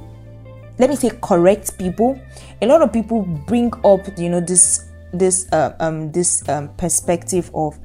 [0.79, 2.19] let me say correct people
[2.63, 7.51] a lot of people bring up you know this this uh, um this um perspective
[7.55, 7.79] of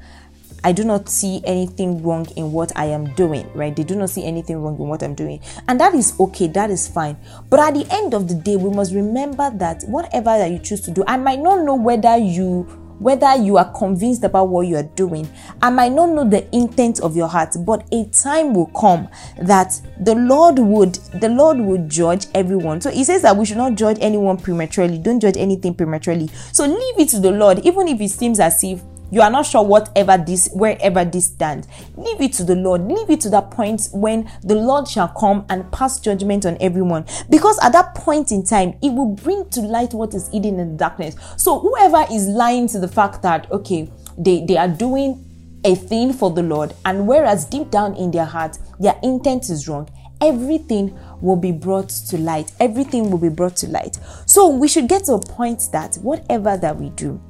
[0.66, 3.74] I do not see anything wrong in what I am doing, right?
[3.74, 5.40] They do not see anything wrong in what I'm doing.
[5.68, 7.16] And that is okay, that is fine.
[7.48, 10.80] But at the end of the day, we must remember that whatever that you choose
[10.80, 12.64] to do, I might not know whether you
[12.98, 15.28] whether you are convinced about what you are doing.
[15.62, 19.06] I might not know the intent of your heart, but a time will come
[19.40, 22.80] that the Lord would the Lord would judge everyone.
[22.80, 24.98] So he says that we should not judge anyone prematurely.
[24.98, 26.28] Don't judge anything prematurely.
[26.50, 29.46] So leave it to the Lord, even if it seems as if you are not
[29.46, 31.68] sure whatever this wherever this stands.
[31.96, 32.82] Leave it to the lord.
[32.82, 37.04] Leave it to that point when the lord shall come and pass judgment on everyone.
[37.30, 40.72] Because at that point in time it will bring to light what is hidden in
[40.72, 41.16] the darkness.
[41.36, 45.22] So whoever is lying to the fact that okay they they are doing
[45.64, 49.66] a thing for the lord and whereas deep down in their heart their intent is
[49.66, 49.88] wrong
[50.20, 52.52] everything will be brought to light.
[52.60, 53.98] Everything will be brought to light.
[54.26, 57.20] So we should get to a point that whatever that we do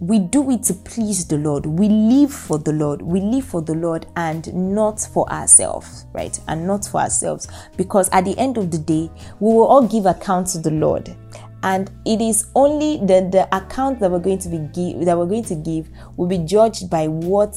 [0.00, 1.66] we do it to please the Lord.
[1.66, 3.02] We live for the Lord.
[3.02, 6.38] We live for the Lord and not for ourselves, right?
[6.46, 7.48] And not for ourselves.
[7.76, 11.16] Because at the end of the day, we will all give account to the Lord.
[11.64, 15.26] And it is only the, the account that we're going to be give that we're
[15.26, 17.56] going to give will be judged by what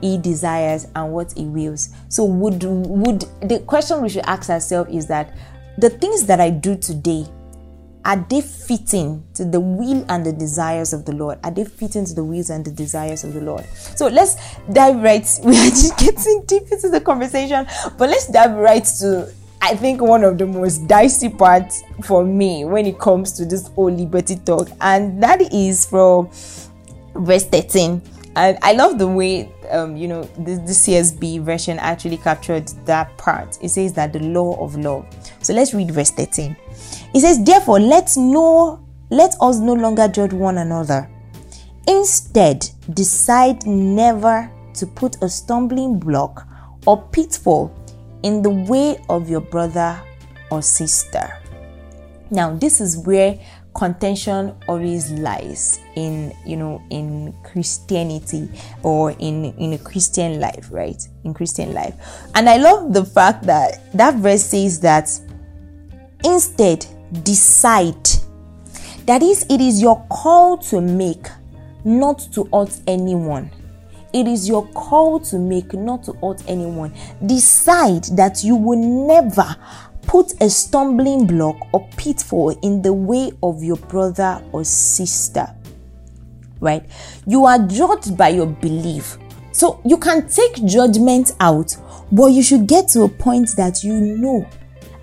[0.00, 1.88] he desires and what he wills.
[2.08, 5.36] So would would the question we should ask ourselves is that
[5.78, 7.26] the things that I do today
[8.08, 11.38] are they fitting to the will and the desires of the Lord?
[11.44, 13.66] Are they fitting to the wills and the desires of the Lord?
[13.74, 15.28] So let's dive right.
[15.44, 17.66] We are just getting deep into the conversation,
[17.98, 19.30] but let's dive right to
[19.60, 23.68] I think one of the most dicey parts for me when it comes to this
[23.68, 26.30] whole liberty talk, and that is from
[27.14, 28.00] verse 13.
[28.36, 33.16] And I love the way um, you know, the, the CSB version actually captured that
[33.18, 33.58] part.
[33.62, 35.06] It says that the law of love.
[35.42, 36.56] So let's read verse 13.
[37.14, 41.08] It says, Therefore, let's know, let us no longer judge one another.
[41.86, 46.46] Instead, decide never to put a stumbling block
[46.86, 47.74] or pitfall
[48.22, 50.00] in the way of your brother
[50.50, 51.38] or sister.
[52.30, 53.38] Now, this is where
[53.74, 58.48] contention always lies in you know in christianity
[58.82, 61.94] or in in a christian life right in christian life
[62.34, 65.08] and i love the fact that that verse says that
[66.24, 66.84] instead
[67.22, 68.08] decide
[69.06, 71.26] that is it is your call to make
[71.84, 73.50] not to hurt anyone
[74.12, 76.92] it is your call to make not to hurt anyone
[77.26, 79.56] decide that you will never
[80.08, 85.46] put a stumbling block or pitfall in the way of your brother or sister.
[86.60, 86.82] Right?
[87.26, 89.18] You are judged by your belief.
[89.52, 91.76] So you can take judgment out,
[92.10, 94.48] but you should get to a point that you know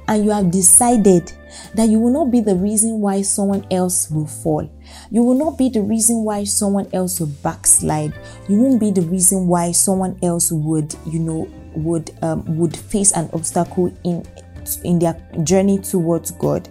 [0.08, 1.32] and you have decided
[1.74, 4.70] that you will not be the reason why someone else will fall.
[5.12, 8.14] You will not be the reason why someone else will backslide.
[8.48, 13.12] You won't be the reason why someone else would, you know, would um, would face
[13.12, 14.26] an obstacle in
[14.84, 16.70] in their journey towards God.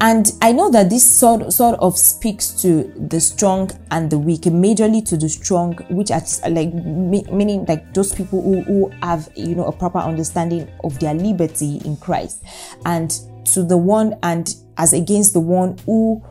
[0.00, 4.42] And I know that this sort, sort of speaks to the strong and the weak,
[4.42, 9.54] majorly to the strong, which are like meaning like those people who, who have you
[9.54, 12.42] know a proper understanding of their liberty in Christ,
[12.84, 16.24] and to the one and as against the one who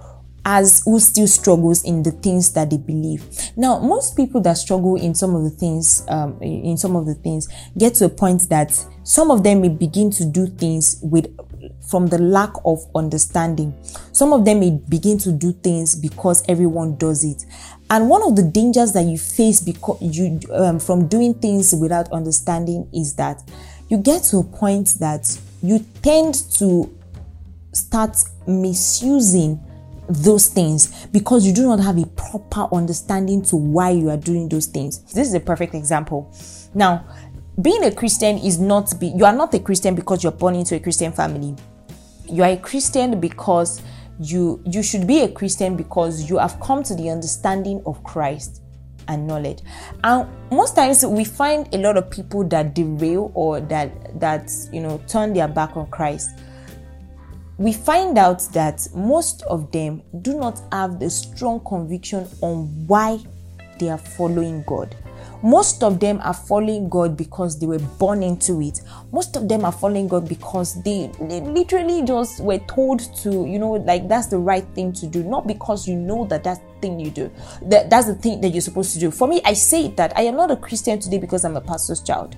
[0.46, 3.24] as who still struggles in the things that they believe.
[3.56, 7.16] Now, most people that struggle in some of the things, um, in some of the
[7.16, 7.48] things,
[7.78, 11.28] get to a point that some of them may begin to do things with
[11.88, 13.74] from the lack of understanding.
[14.12, 17.46] Some of them may begin to do things because everyone does it.
[17.90, 22.12] And one of the dangers that you face because you um, from doing things without
[22.12, 23.42] understanding is that
[23.90, 26.92] you get to a point that you tend to
[27.74, 28.18] start
[28.48, 29.60] misusing
[30.10, 34.50] those things because you do not have a proper understanding to why you are doing
[34.50, 35.02] those things.
[35.14, 36.34] This is a perfect example.
[36.74, 37.06] Now,
[37.62, 40.76] being a Christian is not be you are not a Christian because you're born into
[40.76, 41.56] a Christian family.
[42.28, 43.82] You are a Christian because
[44.20, 48.62] you you should be a Christian because you have come to the understanding of Christ
[49.08, 49.60] and knowledge.
[50.04, 54.82] And most times we find a lot of people that derail or that that you
[54.82, 56.40] know turn their back on Christ
[57.58, 63.20] we find out that most of them do not have the strong conviction on why
[63.80, 64.96] they are following God.
[65.44, 68.82] Most of them are following God because they were born into it.
[69.12, 73.60] Most of them are following God because they, they literally just were told to, you
[73.60, 76.98] know, like that's the right thing to do, not because you know that that's thing
[76.98, 77.30] you do.
[77.64, 79.12] That that's the thing that you're supposed to do.
[79.12, 82.02] For me, I say that I am not a Christian today because I'm a pastor's
[82.02, 82.38] child.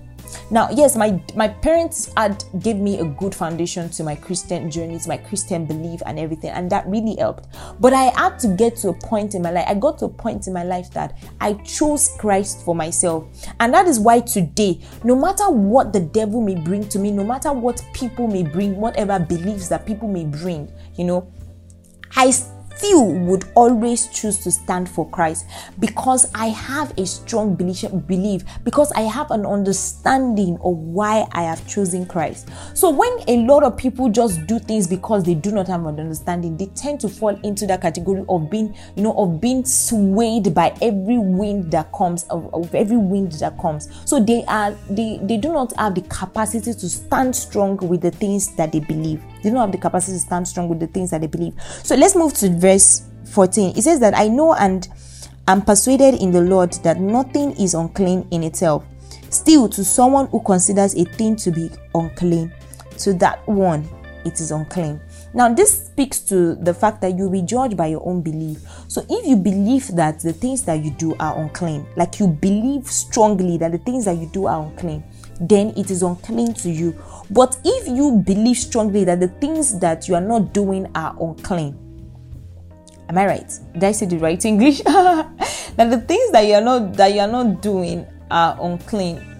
[0.49, 4.99] Now, yes, my my parents had gave me a good foundation to my Christian journey,
[4.99, 7.47] to my Christian belief and everything, and that really helped.
[7.79, 9.65] But I had to get to a point in my life.
[9.67, 13.25] I got to a point in my life that I chose Christ for myself.
[13.59, 17.23] And that is why today, no matter what the devil may bring to me, no
[17.23, 21.31] matter what people may bring, whatever beliefs that people may bring, you know,
[22.15, 22.33] I
[22.77, 25.45] few would always choose to stand for Christ
[25.79, 31.43] because I have a strong belief, belief because I have an understanding of why I
[31.43, 32.49] have chosen Christ.
[32.73, 35.99] So when a lot of people just do things because they do not have an
[35.99, 40.53] understanding, they tend to fall into that category of being, you know, of being swayed
[40.53, 43.89] by every wind that comes, of, of every wind that comes.
[44.05, 48.11] So they are they they do not have the capacity to stand strong with the
[48.11, 49.21] things that they believe.
[49.45, 51.53] They don't have the capacity to stand strong with the things that they believe.
[51.83, 53.77] So let's move to verse 14.
[53.77, 54.87] It says that I know and
[55.47, 58.83] am persuaded in the Lord that nothing is unclean in itself.
[59.29, 62.51] Still, to someone who considers a thing to be unclean,
[62.97, 63.87] to that one
[64.25, 64.99] it is unclean.
[65.35, 68.57] Now, this speaks to the fact that you'll be judged by your own belief.
[68.87, 72.87] So, if you believe that the things that you do are unclean, like you believe
[72.87, 75.03] strongly that the things that you do are unclean,
[75.39, 76.95] then it is unclean to you.
[77.29, 81.77] But if you believe strongly that the things that you are not doing are unclean,
[83.09, 83.59] am I right?
[83.73, 84.81] Did I say the right English?
[84.83, 85.29] that
[85.77, 89.31] the things that you are not that you are not doing are unclean.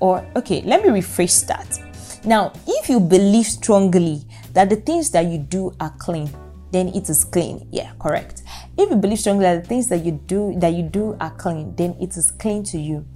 [0.00, 1.80] Or okay, let me rephrase that.
[2.24, 6.28] Now, if you believe strongly that the things that you do are clean,
[6.72, 7.68] then it is clean.
[7.70, 8.42] Yeah, correct.
[8.76, 11.74] If you believe strongly that the things that you do that you do are clean,
[11.76, 13.06] then it is clean to you.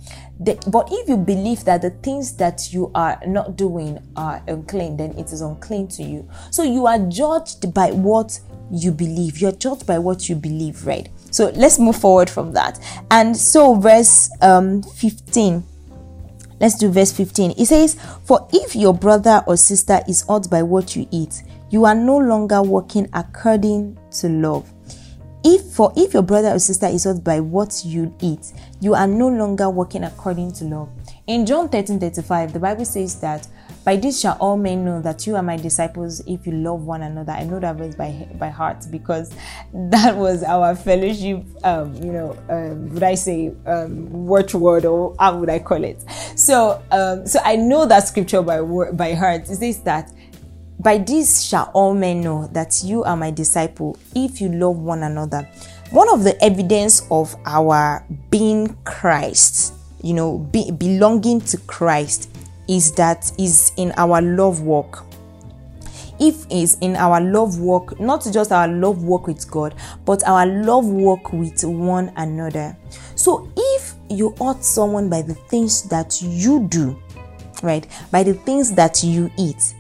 [0.41, 5.13] But if you believe that the things that you are not doing are unclean, then
[5.19, 6.29] it is unclean to you.
[6.51, 9.39] So you are judged by what you believe.
[9.39, 11.11] You're judged by what you believe, right?
[11.31, 12.81] So let's move forward from that.
[13.11, 15.63] And so, verse um, 15.
[16.59, 17.53] Let's do verse 15.
[17.59, 21.85] It says, For if your brother or sister is hurt by what you eat, you
[21.85, 24.71] are no longer walking according to love.
[25.43, 29.07] If for if your brother or sister is hurt by what you eat, you are
[29.07, 30.91] no longer walking according to love.
[31.27, 33.47] In John 13 35, the Bible says that
[33.83, 37.03] by this shall all men know that you are my disciples if you love one
[37.03, 37.33] another.
[37.33, 39.35] I know that verse by by heart because
[39.75, 41.45] that was our fellowship.
[41.65, 46.03] Um, you know, um, would I say um, watchword or how would I call it?
[46.37, 49.49] So, um, so I know that scripture by by heart.
[49.49, 50.13] It says that
[50.83, 55.03] by this shall all men know that you are my disciple if you love one
[55.03, 55.49] another.
[55.91, 62.31] One of the evidence of our being Christ, you know, be, belonging to Christ,
[62.67, 65.05] is that is in our love walk.
[66.19, 69.75] If is in our love walk, not just our love walk with God,
[70.05, 72.77] but our love walk with one another.
[73.17, 76.99] So if you hurt someone by the things that you do,
[77.63, 79.75] right, by the things that you eat,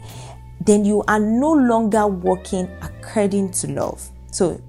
[0.60, 4.08] then you are no longer walking according to love.
[4.30, 4.60] So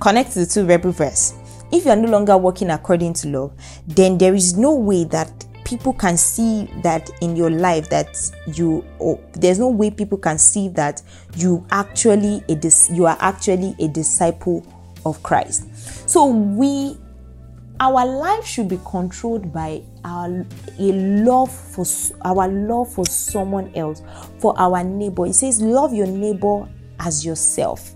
[0.00, 1.34] connect the two Bible verse.
[1.72, 3.52] If you are no longer walking according to love,
[3.86, 8.18] then there is no way that people can see that in your life that
[8.54, 11.00] you oh, there's no way people can see that
[11.36, 14.66] you actually a dis, you are actually a disciple
[15.06, 15.68] of Christ.
[16.08, 16.98] So we
[17.80, 20.46] our life should be controlled by our
[20.78, 20.92] a
[21.24, 21.84] love for
[22.22, 24.02] our love for someone else
[24.38, 25.26] for our neighbor.
[25.26, 26.68] It says love your neighbor
[26.98, 27.92] as yourself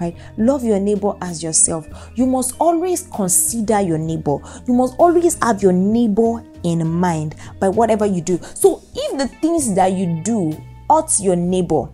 [0.00, 0.16] right?
[0.36, 1.86] Love your neighbor as yourself.
[2.16, 4.38] You must always consider your neighbor.
[4.66, 8.40] You must always have your neighbor in mind by whatever you do.
[8.54, 10.60] So if the things that you do
[10.90, 11.88] hurt your neighbor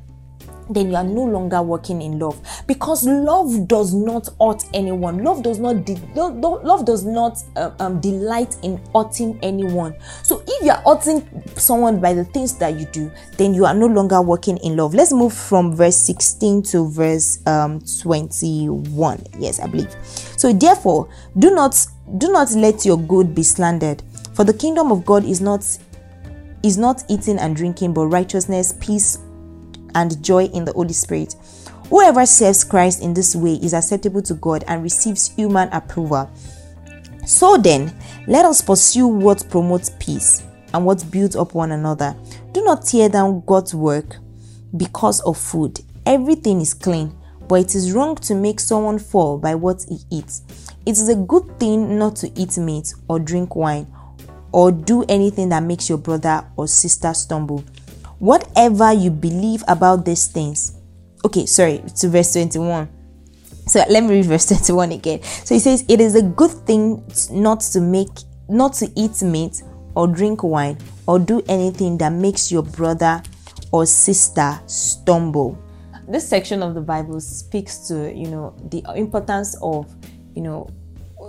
[0.71, 2.41] then you are no longer working in love.
[2.67, 5.23] Because love does not hurt anyone.
[5.25, 9.95] Love does not de- love does not uh, um, delight in hurting anyone.
[10.23, 13.75] So if you are hurting someone by the things that you do then you are
[13.75, 14.95] no longer working in love.
[14.95, 19.95] Let's move from verse 16 to verse um, 21 yes i believe.
[20.37, 21.09] So therefore
[21.39, 21.87] do not
[22.19, 24.03] do not let your good be slandered.
[24.35, 25.65] For the kingdom of god is not
[26.63, 29.19] is not eating and drinking but righteousness peace
[29.95, 31.35] and joy in the Holy Spirit.
[31.91, 36.31] Whoever serves Christ in this way is acceptable to God and receives human approval.
[37.27, 37.95] So then,
[38.27, 40.43] let us pursue what promotes peace
[40.75, 42.17] and what builds up one another.
[42.53, 44.17] Do not tear down God's work
[44.77, 45.81] because of food.
[46.05, 47.17] Everything is clean,
[47.49, 50.43] but it is wrong to make someone fall by what he eats.
[50.87, 53.87] It is a good thing not to eat meat or drink wine
[54.53, 57.65] or do anything that makes your brother or sister stumble
[58.19, 60.75] whatever you believe about these things.
[61.25, 62.89] Okay, sorry, to verse 21.
[63.67, 65.23] So let me read verse 21 again.
[65.23, 68.09] So he says, It is a good thing not to make,
[68.49, 69.63] not to eat meat
[69.95, 73.23] or drink wine or do anything that makes your brother
[73.73, 75.59] or sister stumble.
[76.09, 79.95] This section of the Bible speaks to, you know, the importance of,
[80.35, 80.71] you know,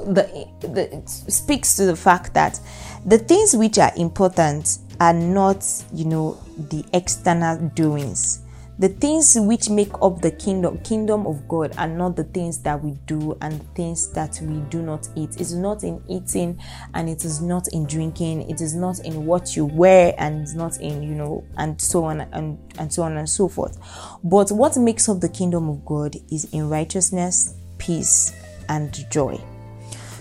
[0.06, 2.60] the, the speaks to the fact that
[3.06, 6.38] the things which are important are not, you know,
[6.70, 8.42] the external doings.
[8.80, 12.82] The things which make up the kingdom kingdom of God are not the things that
[12.82, 15.32] we do and things that we do not eat.
[15.32, 16.58] It is not in eating
[16.94, 18.50] and it is not in drinking.
[18.50, 22.06] It is not in what you wear and it's not in, you know, and so
[22.06, 23.78] on and, and so on and so forth.
[24.24, 28.34] But what makes up the kingdom of God is in righteousness, peace,
[28.70, 29.42] and joy.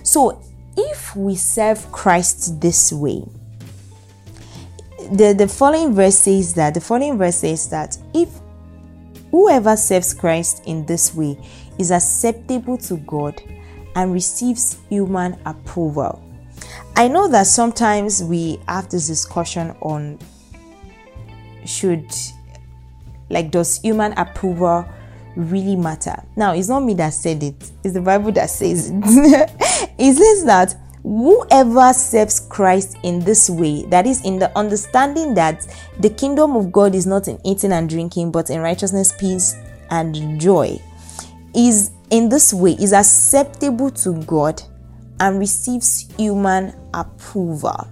[0.02, 0.42] So
[0.76, 3.22] if we serve Christ this way,
[5.12, 8.28] the, the following verse says that the following verse says that if
[9.30, 11.38] whoever serves Christ in this way
[11.78, 13.40] is acceptable to God
[13.94, 16.22] and receives human approval.
[16.96, 20.18] I know that sometimes we have this discussion on
[21.64, 22.10] should
[23.30, 24.88] like does human approval
[25.36, 26.22] really matter?
[26.36, 28.94] Now it's not me that said it, it's the Bible that says it.
[29.98, 35.66] it says that whoever serves Christ in this way, that is, in the understanding that
[36.00, 39.56] the kingdom of God is not in eating and drinking, but in righteousness, peace,
[39.90, 40.78] and joy,
[41.54, 44.62] is in this way, is acceptable to God
[45.20, 47.86] and receives human approval.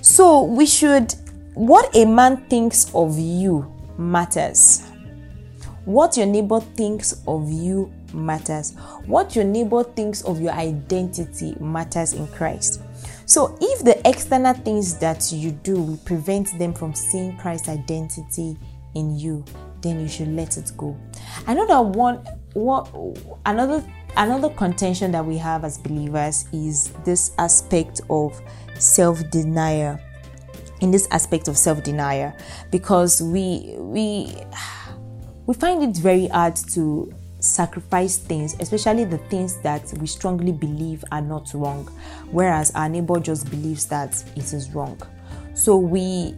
[0.00, 1.14] So we should,
[1.54, 4.82] what a man thinks of you matters.
[5.84, 8.74] What your neighbor thinks of you matters.
[9.06, 12.80] What your neighbor thinks of your identity matters in Christ.
[13.26, 18.56] So, if the external things that you do will prevent them from seeing Christ's identity
[18.94, 19.44] in you,
[19.80, 20.96] then you should let it go.
[21.46, 22.94] That one what
[23.46, 23.84] another
[24.16, 28.38] another contention that we have as believers is this aspect of
[28.78, 29.98] self-denial
[30.80, 32.32] in this aspect of self-denial
[32.70, 34.34] because we we
[35.46, 37.12] we find it very hard to
[37.52, 41.86] sacrifice things, especially the things that we strongly believe are not wrong,
[42.30, 45.00] whereas our neighbor just believes that it is wrong.
[45.54, 46.34] So we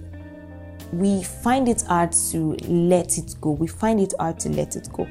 [0.98, 3.52] we find it hard to let it go.
[3.52, 5.08] We find it hard to let it go.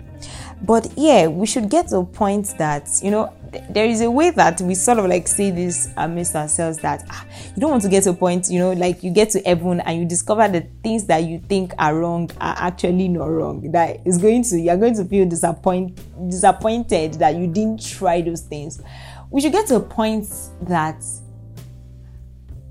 [0.61, 3.33] But yeah, we should get to a point that, you know,
[3.69, 7.25] there is a way that we sort of like say this amidst ourselves that ah,
[7.55, 9.79] you don't want to get to a point, you know, like you get to heaven
[9.81, 13.71] and you discover the things that you think are wrong are actually not wrong.
[13.71, 18.41] That is going to, you're going to feel disappoint, disappointed that you didn't try those
[18.41, 18.81] things.
[19.29, 20.27] We should get to a point
[20.61, 21.03] that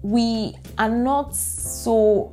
[0.02, 2.32] we are not so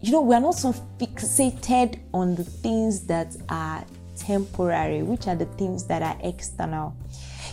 [0.00, 3.84] you know, we are not so fixated on the things that are
[4.16, 6.96] temporary, which are the things that are external.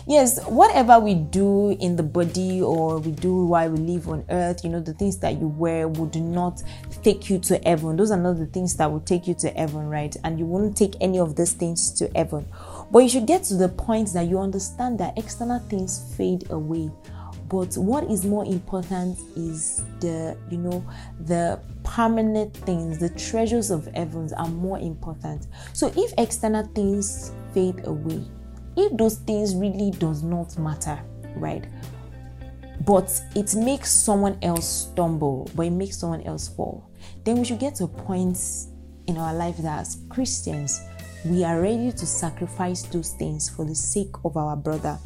[0.06, 4.64] Yes, whatever we do in the body or we do while we live on earth,
[4.64, 6.62] you know, the things that you wear would not
[7.02, 7.96] take you to heaven.
[7.96, 10.16] Those are not the things that will take you to heaven, right?
[10.24, 12.46] And you won't take any of these things to heaven.
[12.90, 16.90] But you should get to the point that you understand that external things fade away
[17.48, 20.84] but what is more important is the you know
[21.20, 22.98] the permanent things.
[22.98, 25.46] The treasures of heavens are more important.
[25.72, 28.24] So if external things fade away
[28.76, 30.98] if those things really does not matter
[31.36, 31.66] right?
[32.86, 36.90] But it makes someone else stumble but it makes someone else fall.
[37.24, 38.38] Then we should get to a point
[39.08, 40.82] in our life that as christians
[41.24, 44.98] we are ready to sacrifice those things for the sake of our brother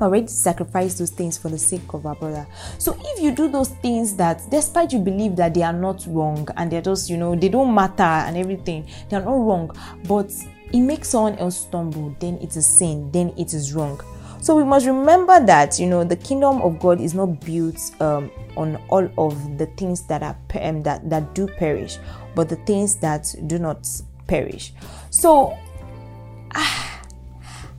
[0.00, 2.46] are ready to sacrifice those things for the sake of our brother.
[2.78, 6.46] So if you do those things that, despite you believe that they are not wrong
[6.56, 9.70] and they're just, you know, they don't matter and everything, they are not wrong,
[10.06, 10.32] but
[10.72, 14.00] it makes someone else stumble, then it's a sin, then it is wrong.
[14.40, 18.30] So we must remember that you know the kingdom of God is not built um,
[18.56, 21.98] on all of the things that are um, that that do perish,
[22.36, 23.88] but the things that do not
[24.28, 24.72] perish.
[25.10, 25.58] So.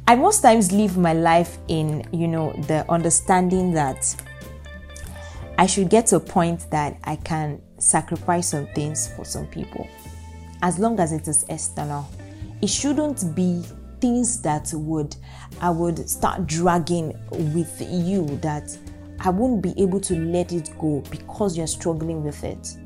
[0.10, 4.16] I most times live my life in, you know, the understanding that
[5.58, 9.86] I should get to a point that I can sacrifice some things for some people
[10.62, 12.08] as long as it is external.
[12.62, 13.62] It shouldn't be
[14.00, 15.14] things that would
[15.60, 17.14] I would start dragging
[17.54, 18.78] with you that
[19.20, 22.78] I won't be able to let it go because you're struggling with it.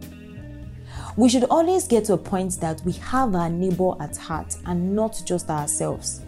[1.17, 4.95] We should always get to a point that we have our neighbor at heart and
[4.95, 6.21] not just ourselves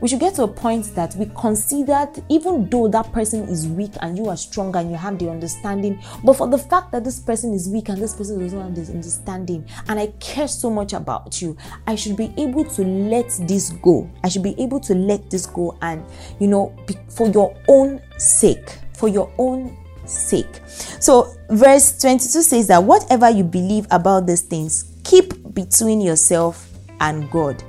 [0.00, 3.92] we should get to a point that we consider even though that person is weak
[4.00, 7.20] and you are strong and you have the understanding but for the fact that this
[7.20, 10.92] person is weak and this person doesn't have this understanding and i care so much
[10.92, 14.08] about you i should be able to let this go.
[14.22, 16.04] I should be able to let this go and
[16.38, 20.60] you know be, for your own sake for your own sake.
[21.00, 26.68] So verse 22 says that whatever you believe about these things keep between yourself
[27.00, 27.62] and god.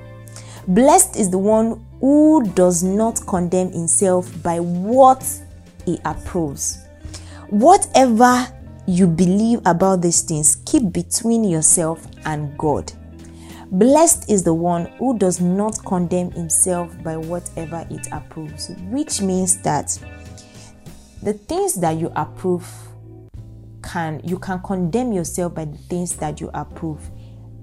[0.68, 5.26] Blessed is the one who does not condemn himself by what
[5.86, 6.80] he approves.
[7.50, 8.48] Whatever
[8.88, 12.92] you believe about these things, keep between yourself and God.
[13.72, 19.62] Blessed is the one who does not condemn himself by whatever it approves, which means
[19.62, 19.98] that
[21.22, 22.68] the things that you approve
[23.84, 27.10] can you can condemn yourself by the things that you approve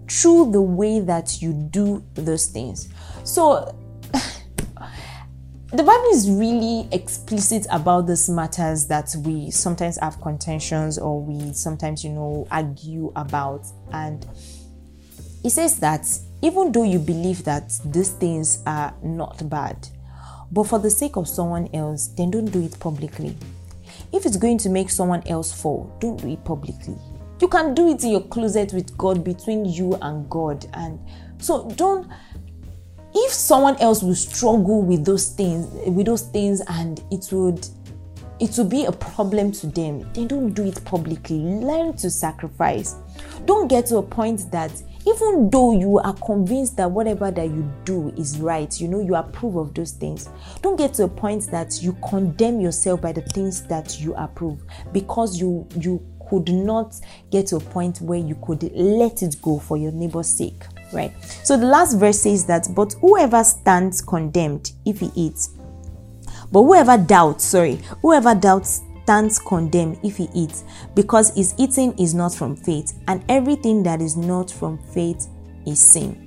[0.08, 2.88] through the way that you do those things.
[3.24, 3.74] So
[5.76, 11.52] the Bible is really explicit about these matters that we sometimes have contentions or we
[11.52, 13.66] sometimes, you know, argue about.
[13.92, 14.26] And
[15.44, 16.06] it says that
[16.40, 19.88] even though you believe that these things are not bad,
[20.50, 23.36] but for the sake of someone else, then don't do it publicly.
[24.12, 26.96] If it's going to make someone else fall, don't do it publicly.
[27.40, 30.64] You can do it in your closet with God between you and God.
[30.72, 30.98] And
[31.38, 32.08] so don't
[33.18, 37.66] if someone else will struggle with those things with those things and it would
[38.38, 41.38] it will be a problem to them then don't do it publicly.
[41.38, 42.96] Learn to sacrifice.
[43.46, 44.70] Don't get to a point that
[45.06, 49.14] even though you are convinced that whatever that you do is right you know you
[49.14, 50.28] approve of those things
[50.62, 54.60] don't get to a point that you condemn yourself by the things that you approve
[54.92, 56.92] because you you could not
[57.30, 60.64] get to a point where you could let it go for your neighbor's sake
[60.96, 61.12] right?
[61.44, 65.50] So the last verse says that, but whoever stands condemned if he eats,
[66.50, 72.14] but whoever doubts, sorry, whoever doubts stands condemned if he eats, because his eating is
[72.14, 75.28] not from faith, and everything that is not from faith
[75.66, 76.22] is sin.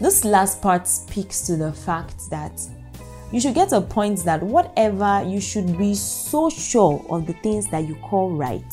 [0.00, 2.60] This last part speaks to the fact that
[3.32, 7.68] you should get a point that whatever you should be so sure of the things
[7.68, 8.64] that you call right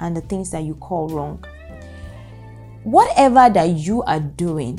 [0.00, 1.44] and the things that you call wrong.
[2.86, 4.78] Whatever that you are doing,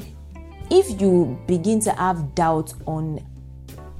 [0.69, 3.19] if you begin to have doubt on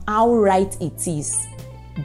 [0.08, 1.46] how right it is,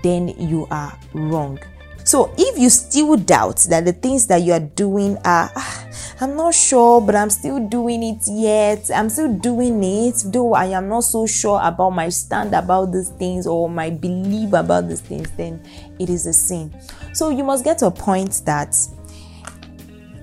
[0.03, 1.61] then you are wrong.
[2.03, 5.89] So if you still doubt that the things that you are doing are, ah,
[6.21, 8.91] I'm not sure, but I'm still doing it yet.
[8.93, 13.11] I'm still doing it, though I am not so sure about my stand about these
[13.11, 15.65] things or my belief about these things, then
[16.01, 16.75] it is a sin.
[17.13, 18.77] So you must get to a point that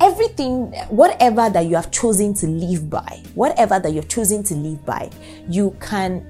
[0.01, 4.85] everything, whatever that you have chosen to live by, whatever that you're choosing to live
[4.85, 5.09] by,
[5.47, 6.25] you can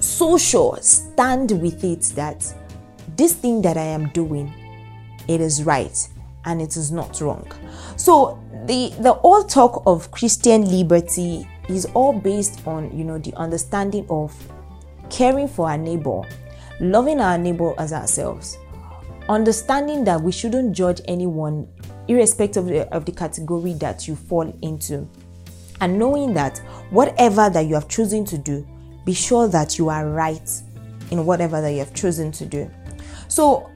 [0.00, 2.52] so sure stand with it that
[3.16, 4.52] this thing that I am doing,
[5.26, 6.08] it is right
[6.44, 7.50] and it is not wrong.
[7.96, 13.34] So the the whole talk of Christian liberty is all based on you know the
[13.34, 14.34] understanding of
[15.10, 16.22] caring for our neighbor,
[16.80, 18.56] loving our neighbor as ourselves,
[19.28, 21.68] understanding that we shouldn't judge anyone
[22.08, 25.08] irrespective of the, of the category that you fall into,
[25.80, 26.58] and knowing that
[26.90, 28.66] whatever that you have chosen to do,
[29.04, 30.50] be sure that you are right
[31.10, 32.70] in whatever that you have chosen to do.
[33.28, 33.70] So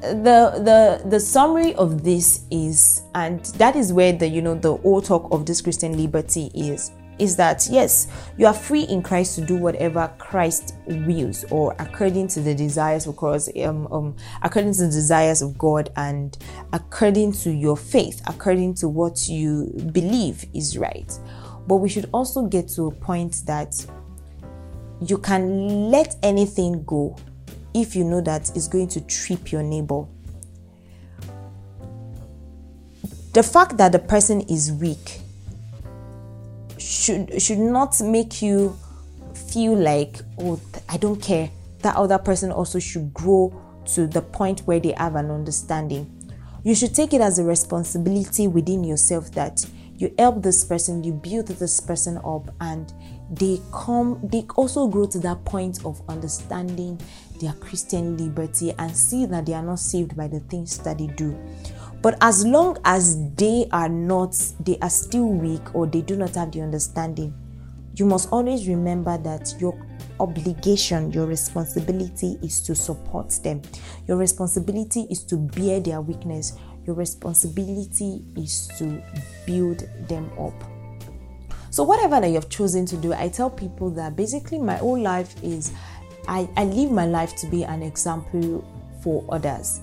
[0.00, 4.76] the the the summary of this is and that is where the you know the
[4.76, 9.34] whole talk of this christian liberty is is that yes you are free in christ
[9.36, 14.72] to do whatever christ wills or according to the desires of course um, um according
[14.72, 16.38] to the desires of god and
[16.72, 21.18] according to your faith according to what you believe is right
[21.66, 23.74] but we should also get to a point that
[25.00, 27.16] you can let anything go
[27.74, 30.04] if you know that it's going to trip your neighbor.
[33.34, 35.20] The fact that the person is weak
[36.86, 38.78] should should not make you
[39.34, 41.50] feel like oh I don't care.
[41.82, 43.62] That other person also should grow
[43.94, 46.12] to the point where they have an understanding.
[46.64, 49.64] You should take it as a responsibility within yourself that
[49.98, 52.92] you help this person, you build this person up, and
[53.30, 57.00] they come, they also grow to that point of understanding
[57.40, 61.06] their Christian liberty and see that they are not saved by the things that they
[61.06, 61.38] do.
[62.02, 66.34] But as long as they are not, they are still weak or they do not
[66.34, 67.34] have the understanding,
[67.94, 69.74] you must always remember that your
[70.20, 73.62] obligation, your responsibility is to support them.
[74.06, 76.52] Your responsibility is to bear their weakness.
[76.86, 79.02] Your responsibility is to
[79.46, 80.54] build them up.
[81.70, 84.98] So, whatever that you have chosen to do, I tell people that basically my whole
[84.98, 85.72] life is
[86.28, 88.64] I, I live my life to be an example
[89.02, 89.80] for others.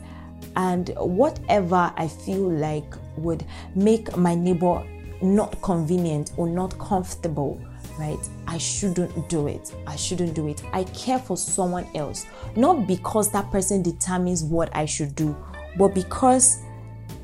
[0.55, 3.45] And whatever I feel like would
[3.75, 4.85] make my neighbor
[5.21, 7.59] not convenient or not comfortable,
[7.97, 8.19] right?
[8.47, 9.73] I shouldn't do it.
[9.87, 10.61] I shouldn't do it.
[10.73, 12.25] I care for someone else,
[12.55, 15.35] not because that person determines what I should do,
[15.77, 16.59] but because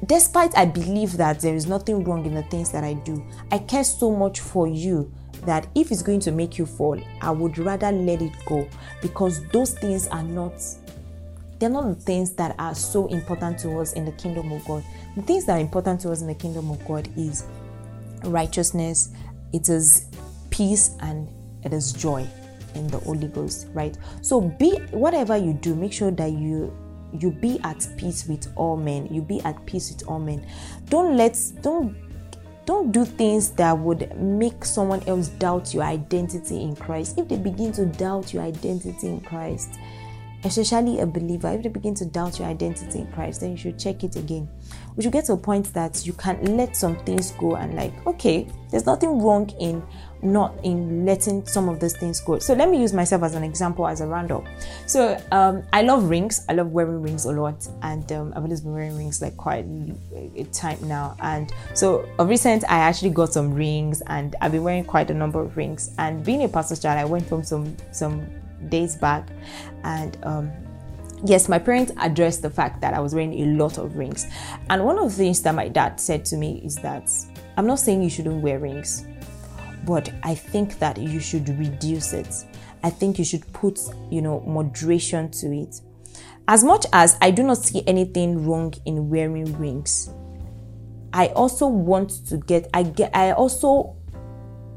[0.05, 3.59] despite I believe that there is nothing wrong in the things that I do, I
[3.59, 5.11] care so much for you
[5.45, 8.67] that if it's going to make you fall, I would rather let it go
[9.01, 10.53] because those things are not
[11.60, 14.84] they're not the things that are so important to us in the kingdom of God.
[15.16, 17.45] The things that are important to us in the kingdom of God is
[18.24, 19.12] righteousness,
[19.53, 20.07] it is
[20.49, 21.28] peace, and
[21.64, 22.26] it is joy
[22.76, 23.97] in the Holy Ghost, right?
[24.22, 26.76] So be whatever you do, make sure that you
[27.12, 29.07] you be at peace with all men.
[29.12, 30.45] You be at peace with all men.
[30.89, 31.97] Don't let don't
[32.66, 37.18] don't do things that would make someone else doubt your identity in Christ.
[37.18, 39.70] If they begin to doubt your identity in Christ,
[40.43, 43.79] especially a believer, if they begin to doubt your identity in Christ, then you should
[43.79, 44.47] check it again.
[44.95, 47.93] We should get to a point that you can let some things go and, like,
[48.05, 49.83] okay, there's nothing wrong in
[50.21, 52.39] not in letting some of those things go.
[52.39, 54.43] So let me use myself as an example as a roundup.
[54.85, 56.45] So um, I love rings.
[56.49, 59.65] I love wearing rings a lot, and um, I've always been wearing rings like quite
[60.35, 61.15] a time now.
[61.21, 65.13] And so of recent, I actually got some rings, and I've been wearing quite a
[65.13, 65.91] number of rings.
[65.97, 68.27] And being a pastor's child, I went home some some
[68.68, 69.30] days back,
[69.84, 70.51] and um,
[71.24, 74.28] yes, my parents addressed the fact that I was wearing a lot of rings.
[74.70, 77.10] And one of the things that my dad said to me is that
[77.57, 79.05] I'm not saying you shouldn't wear rings
[79.86, 82.45] but I think that you should reduce it.
[82.84, 83.80] I think you should put,
[84.10, 85.82] you know, moderation to it.
[86.47, 90.10] As much as I do not see anything wrong in wearing rings,
[91.14, 93.95] I also want to get I get I also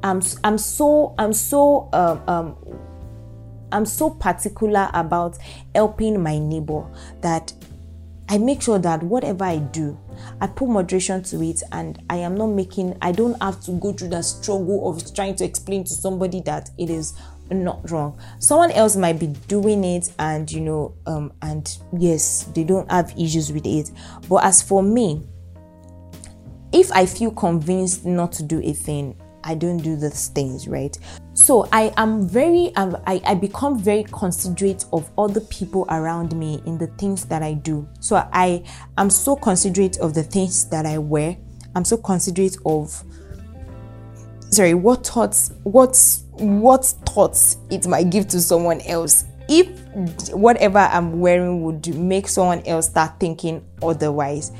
[0.02, 2.56] I'm I'm so I'm so um, um
[3.72, 5.38] I'm so particular about
[5.74, 6.86] helping my neighbor
[7.20, 7.52] that
[8.28, 9.98] I make sure that whatever I do,
[10.40, 13.92] I put moderation to it and I am not making, I don't have to go
[13.92, 17.14] through the struggle of trying to explain to somebody that it is
[17.50, 18.18] not wrong.
[18.38, 23.12] Someone else might be doing it and, you know, um, and yes, they don't have
[23.18, 23.90] issues with it.
[24.28, 25.26] But as for me,
[26.72, 30.96] if I feel convinced not to do a thing, I don't do those things, right?
[31.34, 36.62] So I am very, um, I, I become very considerate of other people around me
[36.66, 37.88] in the things that I do.
[38.00, 38.64] So I
[38.98, 41.36] am so considerate of the things that I wear.
[41.74, 43.02] I'm so considerate of,
[44.50, 45.96] sorry, what thoughts, what,
[46.32, 49.24] what thoughts it might give to someone else.
[49.48, 49.68] If
[50.32, 54.52] whatever I'm wearing would make someone else start thinking otherwise,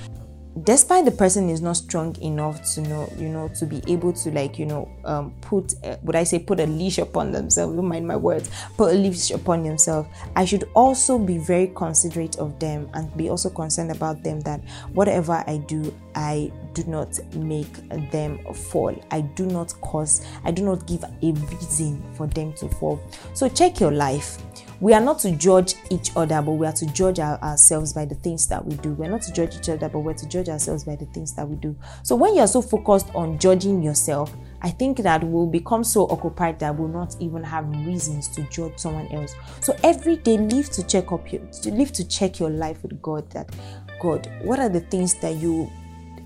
[0.64, 4.30] despite the person is not strong enough to know you know to be able to
[4.30, 7.74] like you know um, put uh, would i say put a leash upon themselves?
[7.74, 8.50] Don't mind my words.
[8.76, 13.30] Put a leash upon themselves i should also be very considerate of them and be
[13.30, 14.60] also concerned about them that
[14.92, 17.72] whatever i do i do not make
[18.10, 18.94] them fall.
[19.10, 23.00] I do not cause i do not give a reason for them to fall.
[23.34, 24.38] So check your life
[24.82, 28.04] we are not to judge each other, but we are to judge our, ourselves by
[28.04, 28.94] the things that we do.
[28.94, 31.48] We're not to judge each other, but we're to judge ourselves by the things that
[31.48, 31.76] we do.
[32.02, 36.58] So when you're so focused on judging yourself, I think that we'll become so occupied
[36.58, 39.36] that we'll not even have reasons to judge someone else.
[39.60, 43.30] So every day, live to check up your, live to check your life with God.
[43.30, 43.54] That
[44.00, 45.70] God, what are the things that you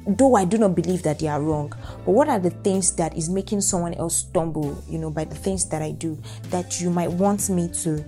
[0.09, 1.74] though I do not believe that they are wrong,
[2.07, 5.34] but what are the things that is making someone else stumble, you know, by the
[5.34, 6.16] things that I do
[6.50, 8.04] that you might want me to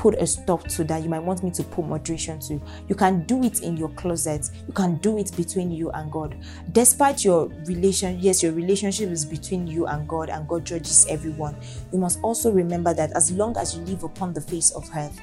[0.00, 1.02] put a stop to that.
[1.02, 2.58] You might want me to put moderation to.
[2.88, 4.48] You can do it in your closet.
[4.66, 6.42] You can do it between you and God.
[6.72, 11.54] Despite your relation, yes, your relationship is between you and God, and God judges everyone.
[11.92, 15.20] You must also remember that as long as you live upon the face of earth,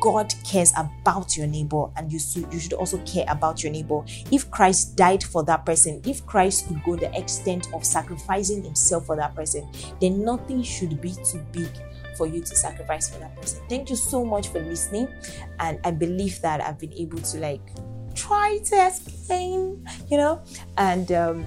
[0.00, 4.02] God cares about your neighbor and you should, you should also care about your neighbor.
[4.30, 9.06] If Christ died for that person, if Christ could go the extent of sacrificing himself
[9.06, 9.68] for that person,
[10.00, 11.68] then nothing should be too big
[12.16, 13.60] for you to sacrifice for that person.
[13.68, 15.08] Thank you so much for listening.
[15.60, 17.60] And I believe that I've been able to like
[18.14, 20.42] try to explain, you know,
[20.76, 21.46] and um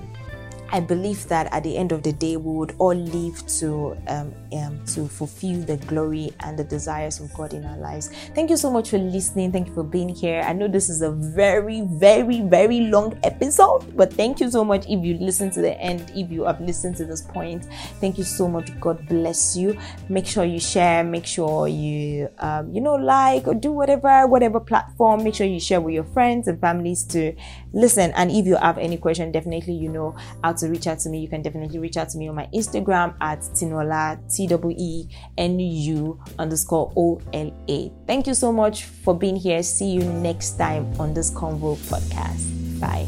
[0.72, 4.34] I believe that at the end of the day, we would all live to um,
[4.54, 8.10] um, to fulfill the glory and the desires of God in our lives.
[8.36, 9.52] Thank you so much for listening.
[9.52, 10.42] Thank you for being here.
[10.42, 14.86] I know this is a very, very, very long episode, but thank you so much
[14.88, 16.12] if you listen to the end.
[16.16, 17.66] If you have listened to this point,
[18.00, 18.78] thank you so much.
[18.80, 19.78] God bless you.
[20.08, 21.04] Make sure you share.
[21.04, 25.24] Make sure you um, you know like or do whatever whatever platform.
[25.24, 27.34] Make sure you share with your friends and families to
[27.74, 28.12] listen.
[28.16, 30.16] And if you have any question, definitely you know
[30.60, 33.16] to reach out to me, you can definitely reach out to me on my Instagram
[33.22, 35.08] at Tinola, T W E
[35.38, 37.92] N U underscore O L A.
[38.08, 39.64] Thank you so much for being here.
[39.64, 42.80] See you next time on this Convo podcast.
[42.80, 43.08] Bye.